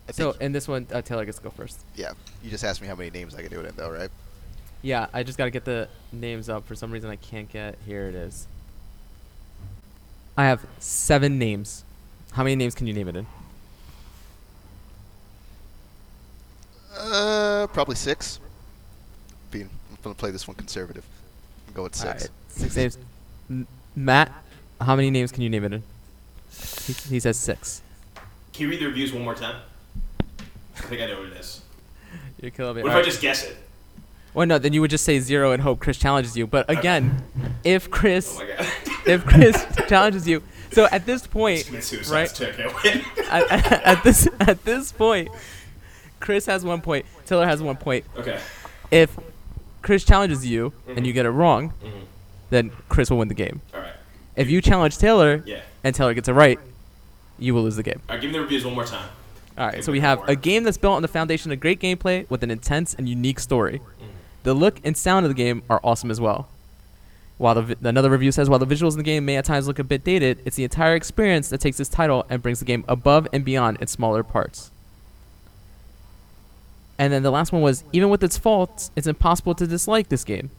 I 0.07 0.11
So 0.11 0.31
think, 0.31 0.41
in 0.41 0.51
this 0.51 0.67
one, 0.67 0.87
uh, 0.91 1.01
Taylor 1.01 1.25
gets 1.25 1.37
to 1.37 1.43
go 1.43 1.49
first. 1.49 1.79
yeah, 1.95 2.13
you 2.43 2.49
just 2.49 2.63
asked 2.63 2.81
me 2.81 2.87
how 2.87 2.95
many 2.95 3.09
names 3.09 3.35
I 3.35 3.41
could 3.41 3.51
do 3.51 3.59
it 3.59 3.65
in, 3.65 3.75
though, 3.75 3.89
right? 3.91 4.09
Yeah, 4.81 5.07
I 5.13 5.23
just 5.23 5.37
gotta 5.37 5.51
get 5.51 5.65
the 5.65 5.89
names 6.11 6.49
up. 6.49 6.65
For 6.67 6.75
some 6.75 6.91
reason, 6.91 7.09
I 7.09 7.15
can't 7.15 7.49
get. 7.51 7.77
Here 7.85 8.07
it 8.07 8.15
is. 8.15 8.47
I 10.37 10.45
have 10.45 10.65
seven 10.79 11.39
names. 11.39 11.83
How 12.31 12.43
many 12.43 12.55
names 12.55 12.75
can 12.75 12.85
you 12.87 12.93
name 12.93 13.07
it 13.07 13.15
in? 13.15 13.25
Uh, 16.95 17.67
probably 17.73 17.95
six. 17.95 18.39
Being, 19.51 19.69
I'm 19.89 19.97
gonna 20.03 20.15
play 20.15 20.31
this 20.31 20.47
one 20.47 20.55
conservative. 20.55 21.05
Go 21.73 21.83
with 21.83 21.95
six. 21.95 22.07
Alright, 22.23 22.29
six 22.49 22.75
names. 22.75 22.97
M- 23.49 23.67
Matt, 23.97 24.31
how 24.79 24.95
many 24.95 25.09
names 25.09 25.31
can 25.31 25.41
you 25.41 25.49
name 25.49 25.63
it 25.63 25.73
in? 25.73 25.83
He, 26.85 26.93
he 26.93 27.19
says 27.19 27.35
six. 27.37 27.81
Can 28.53 28.61
you 28.63 28.69
read 28.69 28.79
the 28.79 28.85
reviews 28.85 29.11
one 29.11 29.23
more 29.23 29.33
time? 29.33 29.55
I 30.77 30.81
think 30.81 31.01
I 31.01 31.07
know 31.07 31.17
what 31.19 31.29
it 31.29 31.37
is. 31.37 31.61
You're 32.39 32.51
killing 32.51 32.75
me. 32.75 32.83
What 32.83 32.91
if 32.91 32.97
I 32.97 33.01
just 33.01 33.21
guess 33.21 33.43
it? 33.43 33.57
Well, 34.35 34.45
no, 34.45 34.59
then 34.59 34.71
you 34.71 34.81
would 34.81 34.91
just 34.91 35.03
say 35.03 35.19
zero 35.19 35.51
and 35.51 35.63
hope 35.63 35.79
Chris 35.79 35.97
challenges 35.97 36.37
you. 36.37 36.45
But 36.45 36.69
again, 36.69 37.23
if 37.63 37.89
Chris, 37.89 38.37
Oh 38.39 38.43
my 38.43 38.47
god. 38.55 38.67
if 39.07 39.25
Chris 39.25 39.65
challenges 39.87 40.27
you, 40.27 40.43
so 40.71 40.87
at 40.91 41.07
this 41.07 41.25
point, 41.25 41.65
Commit 41.65 41.83
suicide 41.83 42.13
right? 42.13 42.29
so 42.29 42.47
I 42.47 42.51
can't 42.51 42.83
win. 42.83 43.01
at, 43.31 43.51
at, 43.51 43.83
at 43.83 44.03
this 44.03 44.27
at 44.39 44.63
this 44.63 44.91
point, 44.91 45.29
Chris 46.19 46.45
has 46.45 46.63
one 46.63 46.81
point. 46.81 47.07
Taylor 47.25 47.47
has 47.47 47.63
one 47.63 47.77
point. 47.77 48.05
okay. 48.15 48.39
If 48.91 49.17
Chris 49.81 50.03
challenges 50.03 50.45
you 50.45 50.71
and 50.87 51.07
you 51.07 51.13
Mhm. 51.13 51.15
get 51.15 51.25
it 51.25 51.31
wrong, 51.31 51.73
Mhm. 51.83 51.91
then 52.51 52.71
Chris 52.89 53.09
will 53.09 53.17
win 53.17 53.27
the 53.29 53.33
game. 53.33 53.61
If 54.37 54.49
you 54.49 54.61
challenge 54.61 54.97
Taylor 54.97 55.43
Yeah. 55.45 55.59
and 55.83 55.93
Taylor 55.93 56.13
gets 56.13 56.29
it 56.29 56.33
right, 56.33 56.59
you 57.39 57.53
will 57.53 57.63
lose 57.63 57.75
the 57.75 57.83
game. 57.83 58.01
All 58.07 58.15
right. 58.15 58.21
Give 58.21 58.31
me 58.31 58.37
the 58.37 58.41
reviews 58.43 58.63
one 58.63 58.75
more 58.75 58.85
time. 58.85 59.09
All 59.57 59.65
right, 59.65 59.75
Give 59.75 59.83
so 59.83 59.91
we 59.91 59.99
have 59.99 60.19
more. 60.19 60.29
a 60.29 60.35
game 60.35 60.63
that's 60.63 60.77
built 60.77 60.95
on 60.95 61.01
the 61.01 61.07
foundation 61.07 61.51
of 61.51 61.59
great 61.59 61.79
gameplay 61.81 62.29
with 62.29 62.43
an 62.43 62.51
intense 62.51 62.93
and 62.93 63.09
unique 63.09 63.39
story. 63.39 63.79
Mhm. 63.79 64.05
The 64.43 64.53
look 64.53 64.79
and 64.83 64.95
sound 64.95 65.25
of 65.25 65.29
the 65.31 65.35
game 65.35 65.63
are 65.69 65.81
awesome 65.83 66.11
as 66.11 66.21
well. 66.21 66.47
While 67.39 67.55
the, 67.55 67.61
vi- 67.63 67.75
another 67.83 68.09
review 68.09 68.31
says, 68.31 68.49
while 68.49 68.59
the 68.59 68.65
visuals 68.67 68.91
in 68.91 68.97
the 68.97 69.03
game 69.03 69.25
may 69.25 69.35
at 69.37 69.45
times 69.45 69.67
look 69.67 69.79
a 69.79 69.83
bit 69.83 70.03
dated, 70.03 70.39
it's 70.45 70.55
the 70.55 70.63
entire 70.63 70.95
experience 70.95 71.49
that 71.49 71.59
takes 71.59 71.77
this 71.77 71.89
title 71.89 72.25
and 72.29 72.41
brings 72.41 72.59
the 72.59 72.65
game 72.65 72.83
above 72.87 73.27
and 73.33 73.43
beyond 73.43 73.77
its 73.81 73.91
smaller 73.91 74.23
parts. 74.23 74.71
And 76.99 77.13
then 77.13 77.21
the 77.23 77.29
last 77.31 77.51
one 77.51 77.61
was, 77.61 77.83
even 77.93 78.09
with 78.09 78.23
its 78.23 78.37
faults, 78.37 78.89
it's 78.95 79.05
impossible 79.07 79.53
to 79.55 79.67
dislike 79.67 80.09
this 80.09 80.23
game. 80.23 80.49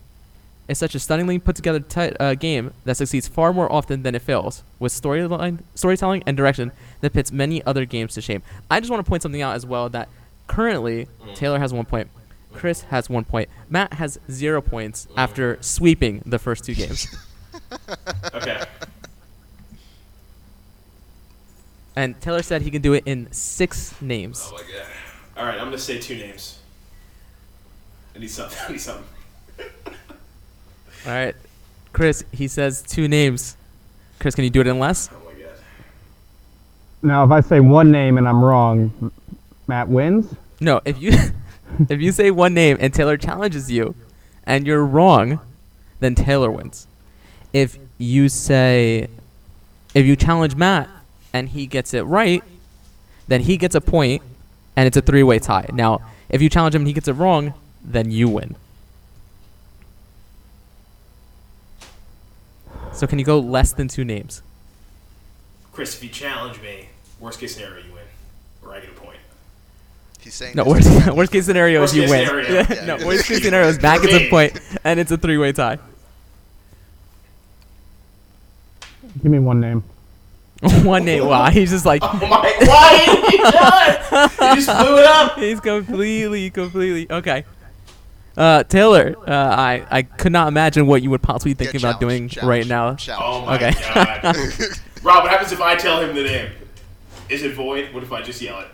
It's 0.69 0.79
such 0.79 0.93
a 0.95 0.99
stunningly 0.99 1.39
put 1.39 1.55
together 1.55 1.79
ti- 1.79 2.15
uh, 2.19 2.35
game 2.35 2.73
that 2.85 2.95
succeeds 2.95 3.27
far 3.27 3.51
more 3.51 3.69
often 3.71 4.03
than 4.03 4.13
it 4.13 4.21
fails, 4.21 4.63
with 4.77 4.93
storyline, 4.93 5.59
storytelling 5.73 6.21
and 6.27 6.37
direction 6.37 6.71
that 7.01 7.11
puts 7.11 7.31
many 7.31 7.63
other 7.65 7.85
games 7.85 8.13
to 8.13 8.21
shame. 8.21 8.43
I 8.69 8.79
just 8.79 8.91
want 8.91 9.03
to 9.03 9.09
point 9.09 9.23
something 9.23 9.41
out 9.41 9.55
as 9.55 9.65
well 9.65 9.89
that 9.89 10.09
currently 10.47 11.07
Mm. 11.25 11.33
Taylor 11.35 11.57
has 11.59 11.73
one 11.73 11.85
point, 11.85 12.07
Chris 12.53 12.81
has 12.83 13.09
one 13.09 13.25
point, 13.25 13.49
Matt 13.67 13.93
has 13.93 14.19
zero 14.31 14.61
points 14.61 15.07
after 15.17 15.57
sweeping 15.61 16.21
the 16.25 16.37
first 16.39 16.63
two 16.65 16.75
games, 16.75 17.07
Okay. 18.35 18.63
and 21.95 22.19
Taylor 22.21 22.41
said 22.43 22.61
he 22.61 22.71
can 22.71 22.81
do 22.81 22.93
it 22.93 23.03
in 23.05 23.27
six 23.31 23.99
names. 24.01 24.49
Oh 24.51 24.53
my 24.53 24.61
god. 24.61 24.87
All 25.37 25.45
right. 25.45 25.57
I'm 25.59 25.65
gonna 25.65 25.77
say 25.79 25.99
two 25.99 26.15
names. 26.15 26.59
I 28.15 28.19
need 28.19 28.29
something. 28.29 28.57
I 28.67 28.71
need 28.71 28.81
something. 28.81 29.05
All 31.05 31.11
right, 31.11 31.35
Chris, 31.93 32.23
he 32.31 32.47
says 32.47 32.81
two 32.81 33.07
names. 33.07 33.55
Chris, 34.19 34.35
can 34.35 34.43
you 34.43 34.49
do 34.49 34.61
it 34.61 34.67
in 34.67 34.79
less? 34.79 35.09
Oh 35.13 35.25
my 35.25 35.39
god. 35.39 35.53
Now, 37.01 37.23
if 37.23 37.31
I 37.31 37.41
say 37.41 37.59
one 37.59 37.91
name 37.91 38.17
and 38.17 38.27
I'm 38.27 38.43
wrong, 38.43 39.11
Matt 39.67 39.87
wins. 39.87 40.33
No, 40.59 40.81
if 40.83 41.01
you 41.01 41.11
if 41.89 42.01
you 42.01 42.11
say 42.11 42.31
one 42.31 42.53
name 42.53 42.77
and 42.79 42.93
Taylor 42.93 43.17
challenges 43.17 43.71
you, 43.71 43.95
and 44.43 44.65
you're 44.65 44.85
wrong, 44.85 45.39
then 45.99 46.15
Taylor 46.15 46.51
wins. 46.51 46.87
If 47.53 47.77
you 47.97 48.29
say, 48.29 49.07
if 49.93 50.05
you 50.05 50.15
challenge 50.15 50.55
Matt 50.55 50.89
and 51.33 51.49
he 51.49 51.67
gets 51.67 51.93
it 51.93 52.01
right, 52.01 52.43
then 53.27 53.41
he 53.41 53.57
gets 53.57 53.75
a 53.75 53.81
point, 53.81 54.23
and 54.75 54.87
it's 54.87 54.97
a 54.97 55.01
three-way 55.01 55.39
tie. 55.39 55.69
Now, 55.71 56.01
if 56.29 56.41
you 56.41 56.49
challenge 56.49 56.73
him 56.75 56.81
and 56.81 56.87
he 56.87 56.93
gets 56.93 57.07
it 57.07 57.13
wrong, 57.13 57.53
then 57.83 58.11
you 58.11 58.27
win. 58.27 58.55
So 62.99 63.07
can 63.07 63.17
you 63.17 63.23
go 63.23 63.39
less 63.39 63.71
than 63.71 63.87
two 63.87 64.03
names? 64.03 64.41
Chris, 65.71 65.95
if 65.95 66.03
you 66.03 66.09
challenge 66.09 66.61
me, 66.61 66.89
worst 67.21 67.39
case 67.39 67.53
scenario, 67.55 67.77
you 67.85 67.93
win, 67.93 68.03
or 68.61 68.73
I 68.75 68.81
get 68.81 68.89
a 68.89 68.91
point. 68.91 69.15
He's 70.19 70.33
saying 70.33 70.53
No, 70.53 70.65
this 70.65 70.85
worst, 70.85 71.07
worst 71.15 71.31
case 71.31 71.45
scenario 71.45 71.79
Worst 71.79 71.93
is 71.93 71.97
you 71.97 72.01
case 72.03 72.09
win. 72.11 72.27
scenario. 72.27 72.49
Yeah, 72.53 72.73
Yeah. 72.73 72.97
no, 72.97 73.07
worst 73.07 73.25
case 73.25 73.41
scenario 73.41 73.69
is 73.69 73.81
Matt 73.81 74.01
gets 74.01 74.13
a 74.15 74.29
point, 74.29 74.59
and 74.83 74.99
it's 74.99 75.11
a 75.11 75.17
three-way 75.17 75.53
tie. 75.53 75.79
Give 79.23 79.31
me 79.31 79.39
one 79.39 79.61
name. 79.61 79.81
One 80.83 81.05
name. 81.05 81.25
Wow, 81.25 81.49
he's 81.51 81.69
just 81.69 81.85
like 81.85 82.01
Oh 82.03 82.13
my! 82.19 82.53
Why 82.67 83.05
didn't 83.05 83.31
you 83.31 83.49
done? 83.49 84.29
You 84.49 84.61
just 84.61 84.77
blew 84.85 84.97
it 84.99 85.05
up. 85.05 85.37
he's 85.39 85.61
completely, 85.61 86.49
completely 86.49 87.09
okay. 87.09 87.45
Uh, 88.39 88.63
Taylor, 88.63 89.15
uh, 89.27 89.31
I 89.33 89.85
I 89.91 90.01
could 90.03 90.31
not 90.31 90.47
imagine 90.47 90.87
what 90.87 91.01
you 91.03 91.09
would 91.09 91.21
possibly 91.21 91.51
Yeah, 91.51 91.57
think 91.71 91.73
about 91.83 91.99
doing 91.99 92.29
challenge, 92.29 92.47
right 92.49 92.65
now. 92.65 92.95
challenge. 92.95 93.23
Oh 93.25 93.45
my 93.45 93.55
Okay. 93.55 93.71
god. 93.93 94.23
Rob, 95.03 95.23
what 95.23 95.29
happens 95.31 95.51
if 95.51 95.59
I 95.61 95.75
tell 95.75 95.99
him 96.01 96.15
the 96.15 96.23
name? 96.23 96.49
Is 97.29 97.43
it 97.43 97.53
void? 97.53 97.93
What 97.93 98.01
if 98.01 98.13
I 98.13 98.21
just 98.21 98.41
yell 98.41 98.61
it? 98.61 98.67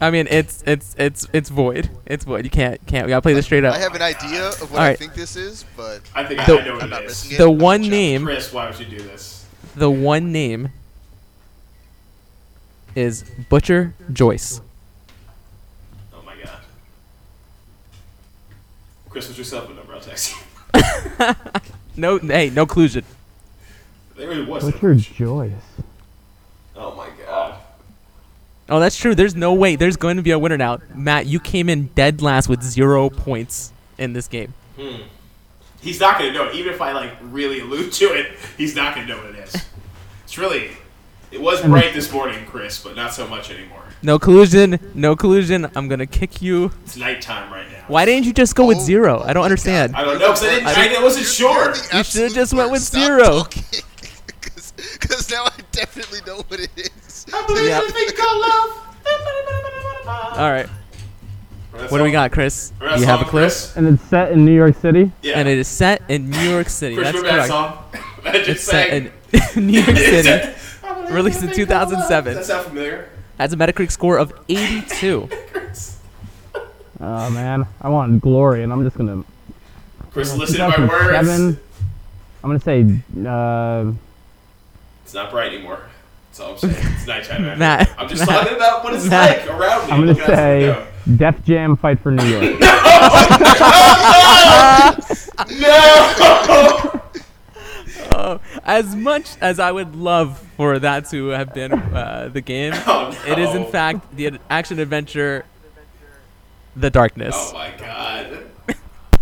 I 0.00 0.10
mean, 0.12 0.28
it's 0.30 0.62
it's 0.68 0.94
it's 0.98 1.26
it's 1.32 1.48
void. 1.50 1.90
It's 2.06 2.24
void. 2.24 2.44
You 2.44 2.50
can't 2.50 2.84
can't. 2.86 3.04
We 3.06 3.10
gotta 3.10 3.22
play 3.22 3.34
this 3.34 3.44
straight 3.46 3.64
up. 3.64 3.74
I 3.74 3.78
have 3.78 3.94
an 3.96 4.02
idea 4.02 4.48
of 4.48 4.70
what 4.70 4.78
All 4.78 4.84
I 4.84 4.88
right. 4.90 4.98
think 4.98 5.14
this 5.14 5.34
is, 5.34 5.64
but 5.76 6.00
I 6.14 6.24
think 6.24 6.44
The- 6.46 6.60
I 6.60 6.64
know 6.64 6.74
what 6.74 6.82
I'm 6.84 6.92
it 6.92 7.02
is. 7.04 7.08
risking 7.10 7.34
it. 7.34 7.38
The 7.38 7.50
one 7.50 7.82
name, 7.82 8.24
Chris, 8.24 8.52
why 8.52 8.70
would 8.70 8.78
you 8.78 8.86
do 8.86 8.98
this? 9.02 9.46
the 9.74 9.90
one 9.90 10.30
name 10.30 10.68
is 12.94 13.24
Butcher 13.48 13.94
Joyce. 14.12 14.60
Oh 16.14 16.22
my 16.24 16.34
god. 16.36 16.50
Chris, 19.12 19.26
what's 19.28 19.36
your 19.36 19.44
cell 19.44 19.66
phone 19.66 19.76
number? 19.76 19.94
I'll 19.94 20.00
text 20.00 20.34
you. 20.34 21.34
No, 21.94 22.18
hey, 22.18 22.48
no 22.48 22.64
collusion. 22.64 23.04
There 24.16 24.28
really 24.28 24.44
was. 24.44 24.64
What's 24.64 24.80
your 24.80 24.94
Joyce? 24.94 25.52
Oh 26.74 26.94
my 26.94 27.08
god. 27.26 27.60
Oh, 28.68 28.80
that's 28.80 28.96
true. 28.96 29.14
There's 29.14 29.34
no 29.34 29.52
way. 29.52 29.76
There's 29.76 29.96
going 29.96 30.16
to 30.16 30.22
be 30.22 30.30
a 30.30 30.38
winner 30.38 30.56
now. 30.56 30.78
Matt, 30.94 31.26
you 31.26 31.38
came 31.38 31.68
in 31.68 31.88
dead 31.88 32.22
last 32.22 32.48
with 32.48 32.62
zero 32.62 33.10
points 33.10 33.72
in 33.98 34.14
this 34.14 34.26
game. 34.26 34.54
Hmm. 34.80 35.02
He's 35.82 36.00
not 36.00 36.18
gonna 36.18 36.32
know 36.32 36.44
it. 36.44 36.54
Even 36.54 36.72
if 36.72 36.80
I 36.80 36.92
like 36.92 37.12
really 37.20 37.60
allude 37.60 37.92
to 37.94 38.06
it, 38.06 38.32
he's 38.56 38.74
not 38.74 38.94
gonna 38.94 39.08
know 39.08 39.18
what 39.18 39.34
it 39.34 39.36
is. 39.36 39.56
It's 40.24 40.38
really. 40.38 40.70
It 41.30 41.40
was 41.40 41.62
bright 41.62 41.92
this 41.92 42.12
morning, 42.12 42.44
Chris, 42.46 42.82
but 42.82 42.94
not 42.94 43.12
so 43.12 43.26
much 43.26 43.50
anymore. 43.50 43.82
No 44.02 44.18
collusion. 44.18 44.78
No 44.94 45.16
collusion. 45.16 45.70
I'm 45.74 45.88
gonna 45.88 46.06
kick 46.06 46.40
you. 46.40 46.72
It's 46.84 46.96
nighttime 46.96 47.52
right 47.52 47.61
now. 47.61 47.61
Why 47.88 48.04
didn't 48.04 48.24
you 48.26 48.32
just 48.32 48.54
go 48.54 48.66
with 48.66 48.78
oh, 48.78 48.84
zero? 48.84 49.20
my 49.20 49.26
I 49.26 49.32
don't 49.32 49.44
understand. 49.44 49.94
I 49.96 50.04
don't 50.04 50.18
know 50.18 50.28
because 50.28 50.44
I 50.44 50.50
didn't. 50.50 50.66
I 50.68 50.70
I, 50.72 50.88
don't- 50.88 51.02
wasn't 51.02 51.26
sure. 51.26 51.64
You're 51.64 51.74
the 51.74 51.96
You 51.98 52.04
should've 52.04 52.32
just 52.34 52.54
went 52.54 52.70
with 52.70 52.82
zero. 52.82 53.24
talking. 53.44 53.62
Because 55.00 55.30
now 55.30 55.44
I 55.44 55.50
definitely 55.72 56.20
know 56.26 56.42
what 56.48 56.58
it 56.60 56.70
is. 56.76 57.26
I 57.32 57.46
believe 57.46 57.66
Yep. 57.68 57.82
in 57.84 57.88
a 57.88 57.92
thing 57.92 58.08
called 58.16 58.40
love. 58.40 60.38
All 60.38 60.50
right. 60.50 60.66
What 61.88 61.98
do 61.98 62.04
we 62.04 62.10
got, 62.10 62.32
Chris? 62.32 62.72
Remember 62.80 62.96
that 62.96 63.00
You 63.00 63.06
have 63.06 63.20
a 63.20 63.22
song, 63.24 63.30
clip, 63.30 63.42
Chris? 63.44 63.76
And 63.76 63.86
it's 63.88 64.02
set 64.04 64.32
in 64.32 64.44
New 64.44 64.54
York 64.54 64.76
City. 64.76 65.10
Yeah. 65.22 65.38
and 65.38 65.48
it 65.48 65.58
is 65.58 65.68
set 65.68 66.02
in 66.08 66.30
New 66.30 66.50
York 66.50 66.68
City. 66.68 66.96
Chris, 66.96 67.06
That's 67.12 67.18
remember 67.18 67.46
that 67.46 67.48
correct. 67.48 67.48
song? 67.48 67.84
I 68.24 68.32
just 68.38 68.48
It's 68.48 68.62
set 68.64 68.88
in 68.92 69.12
New 69.66 69.80
York 69.80 69.96
City. 69.96 70.28
a- 70.28 70.54
I 70.84 70.94
believe 70.94 71.14
Released 71.14 71.42
in 71.42 71.48
thing 71.50 71.66
called 71.66 71.90
love. 71.90 71.90
2007. 71.90 72.34
Does 72.34 72.46
that 72.48 72.52
sound 72.54 72.66
familiar? 72.68 73.08
Has 73.38 73.52
a 73.52 73.56
Metacritic 73.56 73.90
score 73.90 74.18
of 74.18 74.32
82. 74.48 75.28
Chris, 77.02 77.28
Oh 77.28 77.30
man, 77.30 77.66
I 77.80 77.88
want 77.88 78.20
glory, 78.22 78.62
and 78.62 78.72
I'm 78.72 78.82
just 78.84 78.96
gonna. 78.96 79.24
Chris 80.12 80.36
listen 80.36 80.56
to 80.58 80.68
my 80.78 80.88
words. 80.88 81.06
2007. 81.28 81.58
I'm 82.44 82.50
gonna 82.50 82.60
say. 82.60 82.82
Uh, 83.26 83.92
It's 85.04 85.14
not 85.14 85.30
bright 85.30 85.52
anymore. 85.52 85.80
That's 86.28 86.40
all 86.40 86.52
I'm 86.52 86.58
saying. 86.58 86.74
It's 86.94 87.06
nighttime. 87.06 87.42
man. 87.42 87.58
Matt, 87.58 87.90
I'm 87.98 88.08
just 88.08 88.20
Matt, 88.26 88.40
talking 88.42 88.56
about 88.56 88.84
what 88.84 88.94
it's 88.94 89.06
Matt. 89.08 89.46
like 89.46 89.50
around 89.60 89.86
me. 89.86 89.92
I'm 89.92 90.00
gonna 90.00 90.12
Look 90.12 90.20
out 90.22 90.26
the 90.28 90.36
say 90.36 90.66
window. 90.66 90.86
Def 91.16 91.44
Jam 91.44 91.76
Fight 91.76 92.00
for 92.00 92.10
New 92.12 92.24
York. 92.24 92.60
No! 95.58 97.00
Oh, 98.14 98.40
as 98.64 98.94
much 98.94 99.36
as 99.40 99.58
I 99.58 99.72
would 99.72 99.96
love 99.96 100.38
for 100.56 100.78
that 100.78 101.08
to 101.10 101.28
have 101.28 101.54
been 101.54 101.72
uh, 101.72 102.28
the 102.32 102.40
game, 102.42 102.72
Oh, 102.86 103.10
it 103.26 103.38
is 103.38 103.54
in 103.54 103.64
fact 103.66 104.14
the 104.14 104.38
action 104.50 104.78
adventure, 104.78 105.44
The 106.76 106.90
Darkness. 106.90 107.34
Oh 107.36 107.52
my 107.54 107.72
god. 107.78 108.44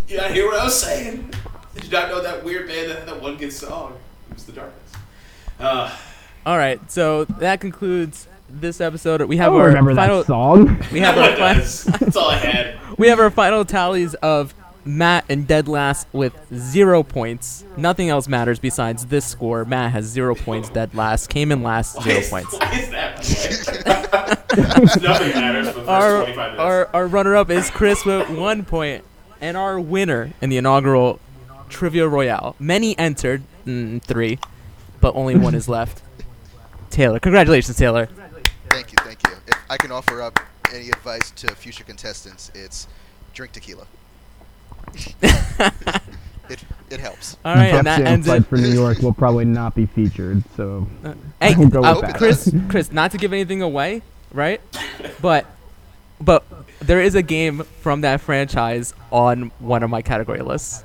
You 0.08 0.16
not 0.16 0.30
hear 0.32 0.46
what 0.46 0.60
I 0.60 0.64
was 0.64 0.80
saying? 0.80 1.32
Did 1.74 1.84
you 1.84 1.90
not 1.90 2.08
know 2.08 2.22
that 2.22 2.44
weird 2.44 2.66
band 2.66 2.90
that 2.90 2.98
had 3.00 3.08
that 3.08 3.22
one 3.22 3.36
good 3.36 3.52
song? 3.52 3.96
It 4.30 4.34
was 4.34 4.44
The 4.44 4.52
Darkness. 4.52 4.92
Uh, 5.58 5.96
All 6.46 6.56
right, 6.58 6.80
so 6.90 7.24
that 7.26 7.60
concludes 7.60 8.26
this 8.48 8.80
episode. 8.80 9.22
We 9.22 9.38
I 9.38 9.44
have 9.44 9.52
don't 9.52 9.60
our 9.60 9.66
remember 9.68 9.94
final. 9.94 10.18
that 10.18 10.26
song. 10.26 10.78
We 10.92 11.00
have 11.00 11.16
our 11.16 11.36
final. 11.36 11.62
That's 11.98 12.16
all 12.16 12.30
I 12.30 12.36
had. 12.36 12.76
We 12.98 13.08
have 13.08 13.18
our 13.20 13.30
final 13.30 13.64
tallies 13.64 14.12
of 14.16 14.52
Matt 14.84 15.24
and 15.28 15.46
dead 15.46 15.68
last 15.68 16.06
with 16.12 16.34
zero 16.54 17.02
points. 17.02 17.64
Nothing 17.76 18.08
else 18.08 18.28
matters 18.28 18.58
besides 18.58 19.06
this 19.06 19.24
score. 19.26 19.64
Matt 19.64 19.92
has 19.92 20.06
zero 20.06 20.34
points. 20.34 20.68
Dead 20.70 20.94
last 20.94 21.28
came 21.28 21.52
in 21.52 21.62
last, 21.62 21.96
Why 21.96 22.02
zero 22.04 22.18
is, 22.18 22.28
points. 22.30 22.52
Why 22.58 22.78
is 22.78 22.90
that? 22.90 23.16
by? 23.86 24.36
Nothing 25.02 25.30
matters 25.32 25.68
for 25.68 25.74
the 25.74 25.80
first 25.80 25.88
Our 25.88 26.10
25 26.22 26.36
minutes. 26.36 26.60
our, 26.60 26.88
our 26.94 27.06
runner 27.06 27.36
up 27.36 27.50
is 27.50 27.70
Chris 27.70 28.04
with 28.04 28.28
one 28.30 28.64
point, 28.64 29.04
and 29.40 29.56
our 29.56 29.78
winner 29.78 30.32
in 30.40 30.50
the 30.50 30.56
inaugural 30.56 31.20
Trivia 31.68 32.08
Royale. 32.08 32.56
Many 32.58 32.98
entered, 32.98 33.42
mm, 33.66 34.02
three, 34.02 34.38
but 35.00 35.14
only 35.14 35.36
one 35.36 35.54
is 35.54 35.68
left. 35.68 36.02
Taylor, 36.90 37.20
congratulations, 37.20 37.76
Taylor. 37.76 38.06
Thank 38.70 38.90
you, 38.92 38.98
thank 39.02 39.18
you. 39.28 39.34
If 39.46 39.54
I 39.68 39.76
can 39.76 39.92
offer 39.92 40.20
up 40.20 40.40
any 40.72 40.88
advice 40.88 41.30
to 41.32 41.54
future 41.54 41.84
contestants, 41.84 42.50
it's 42.54 42.88
drink 43.34 43.52
tequila. 43.52 43.86
It 45.22 46.58
it 46.90 47.00
helps. 47.00 47.36
All 47.44 47.54
right, 47.54 47.74
and 47.74 47.86
that 47.86 48.00
ends 48.00 48.26
it. 48.28 48.46
for 48.46 48.56
New 48.56 48.72
York 48.72 48.98
will 48.98 49.12
probably 49.12 49.44
not 49.44 49.74
be 49.74 49.86
featured, 49.86 50.42
so 50.56 50.86
Hey, 51.40 51.54
I'll 51.54 51.66
go 51.68 51.80
with 51.80 51.88
uh, 51.88 52.00
that. 52.02 52.16
Chris, 52.16 52.52
Chris, 52.68 52.92
not 52.92 53.12
to 53.12 53.18
give 53.18 53.32
anything 53.32 53.62
away, 53.62 54.02
right? 54.32 54.60
But, 55.22 55.46
but 56.20 56.44
there 56.80 57.00
is 57.00 57.14
a 57.14 57.22
game 57.22 57.62
from 57.80 58.00
that 58.02 58.20
franchise 58.20 58.92
on 59.12 59.52
one 59.60 59.82
of 59.82 59.90
my 59.90 60.02
category 60.02 60.40
lists. 60.42 60.82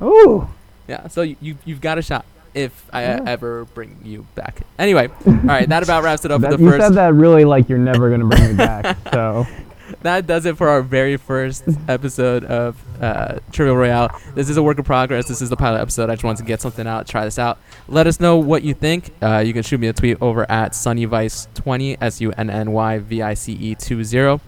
oh, 0.00 0.48
Yeah, 0.88 1.08
so 1.08 1.22
you, 1.22 1.36
you 1.40 1.58
you've 1.64 1.80
got 1.82 1.98
a 1.98 2.02
shot 2.02 2.24
if 2.54 2.86
I 2.92 3.02
Yeah. 3.02 3.20
ever 3.26 3.66
bring 3.66 3.98
you 4.02 4.26
back. 4.34 4.62
Anyway, 4.78 5.08
all 5.26 5.32
right, 5.34 5.68
that 5.68 5.82
about 5.82 6.02
wraps 6.02 6.24
it 6.24 6.30
up 6.30 6.40
for 6.40 6.56
the 6.56 6.62
you 6.62 6.70
first. 6.70 6.82
said 6.86 6.94
that 6.94 7.12
really 7.14 7.44
like 7.44 7.68
you're 7.68 7.78
never 7.78 8.08
gonna 8.10 8.24
bring 8.24 8.48
me 8.48 8.54
back. 8.54 8.96
So 9.12 9.46
that 10.02 10.26
does 10.26 10.46
it 10.46 10.56
for 10.56 10.68
our 10.68 10.82
very 10.82 11.16
first 11.16 11.64
episode 11.88 12.44
of 12.44 12.76
uh, 13.02 13.38
Trivia 13.52 13.74
Royale. 13.74 14.20
This 14.34 14.48
is 14.48 14.56
a 14.56 14.62
work 14.62 14.78
in 14.78 14.84
progress. 14.84 15.26
This 15.26 15.42
is 15.42 15.50
the 15.50 15.56
pilot 15.56 15.80
episode. 15.80 16.10
I 16.10 16.14
just 16.14 16.24
wanted 16.24 16.38
to 16.38 16.44
get 16.44 16.60
something 16.60 16.86
out, 16.86 17.06
try 17.06 17.24
this 17.24 17.38
out. 17.38 17.58
Let 17.88 18.06
us 18.06 18.20
know 18.20 18.36
what 18.36 18.62
you 18.62 18.74
think. 18.74 19.12
Uh, 19.20 19.38
you 19.38 19.52
can 19.52 19.62
shoot 19.62 19.78
me 19.78 19.88
a 19.88 19.92
tweet 19.92 20.18
over 20.20 20.48
at 20.50 20.72
sunnyvice20, 20.72 21.98
S 22.00 22.20
U 22.20 22.32
N 22.32 22.50
N 22.50 22.72
Y 22.72 22.98
V 22.98 23.22
I 23.22 23.34
C 23.34 23.52
E 23.52 23.74
20. 23.74 24.40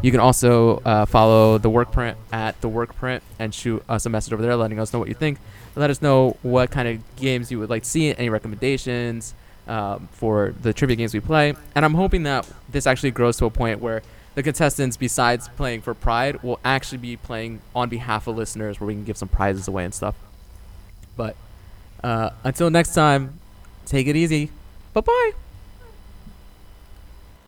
You 0.00 0.12
can 0.12 0.20
also 0.20 0.78
uh, 0.78 1.06
follow 1.06 1.58
the 1.58 1.70
workprint 1.70 2.14
at 2.32 2.60
the 2.60 2.68
workprint 2.68 3.20
and 3.38 3.52
shoot 3.52 3.82
us 3.88 4.06
a 4.06 4.10
message 4.10 4.32
over 4.32 4.42
there 4.42 4.54
letting 4.54 4.78
us 4.78 4.92
know 4.92 4.98
what 4.98 5.08
you 5.08 5.14
think. 5.14 5.38
Let 5.74 5.90
us 5.90 6.00
know 6.02 6.36
what 6.42 6.70
kind 6.70 6.86
of 6.88 7.16
games 7.16 7.50
you 7.50 7.58
would 7.58 7.70
like 7.70 7.82
to 7.82 7.88
see, 7.88 8.14
any 8.14 8.28
recommendations 8.28 9.34
um, 9.66 10.08
for 10.12 10.54
the 10.60 10.72
trivia 10.72 10.96
games 10.96 11.14
we 11.14 11.20
play. 11.20 11.54
And 11.74 11.84
I'm 11.84 11.94
hoping 11.94 12.24
that 12.24 12.48
this 12.68 12.86
actually 12.86 13.10
grows 13.10 13.36
to 13.38 13.46
a 13.46 13.50
point 13.50 13.80
where 13.80 14.02
the 14.38 14.42
contestants, 14.44 14.96
besides 14.96 15.48
playing 15.56 15.80
for 15.80 15.94
pride, 15.94 16.40
will 16.44 16.60
actually 16.64 16.98
be 16.98 17.16
playing 17.16 17.60
on 17.74 17.88
behalf 17.88 18.28
of 18.28 18.36
listeners 18.36 18.78
where 18.78 18.86
we 18.86 18.94
can 18.94 19.02
give 19.02 19.16
some 19.16 19.26
prizes 19.26 19.66
away 19.66 19.84
and 19.84 19.92
stuff. 19.92 20.14
But 21.16 21.34
uh, 22.04 22.30
until 22.44 22.70
next 22.70 22.94
time, 22.94 23.40
take 23.84 24.06
it 24.06 24.14
easy. 24.14 24.52
Bye 24.92 25.00
bye. 25.00 25.32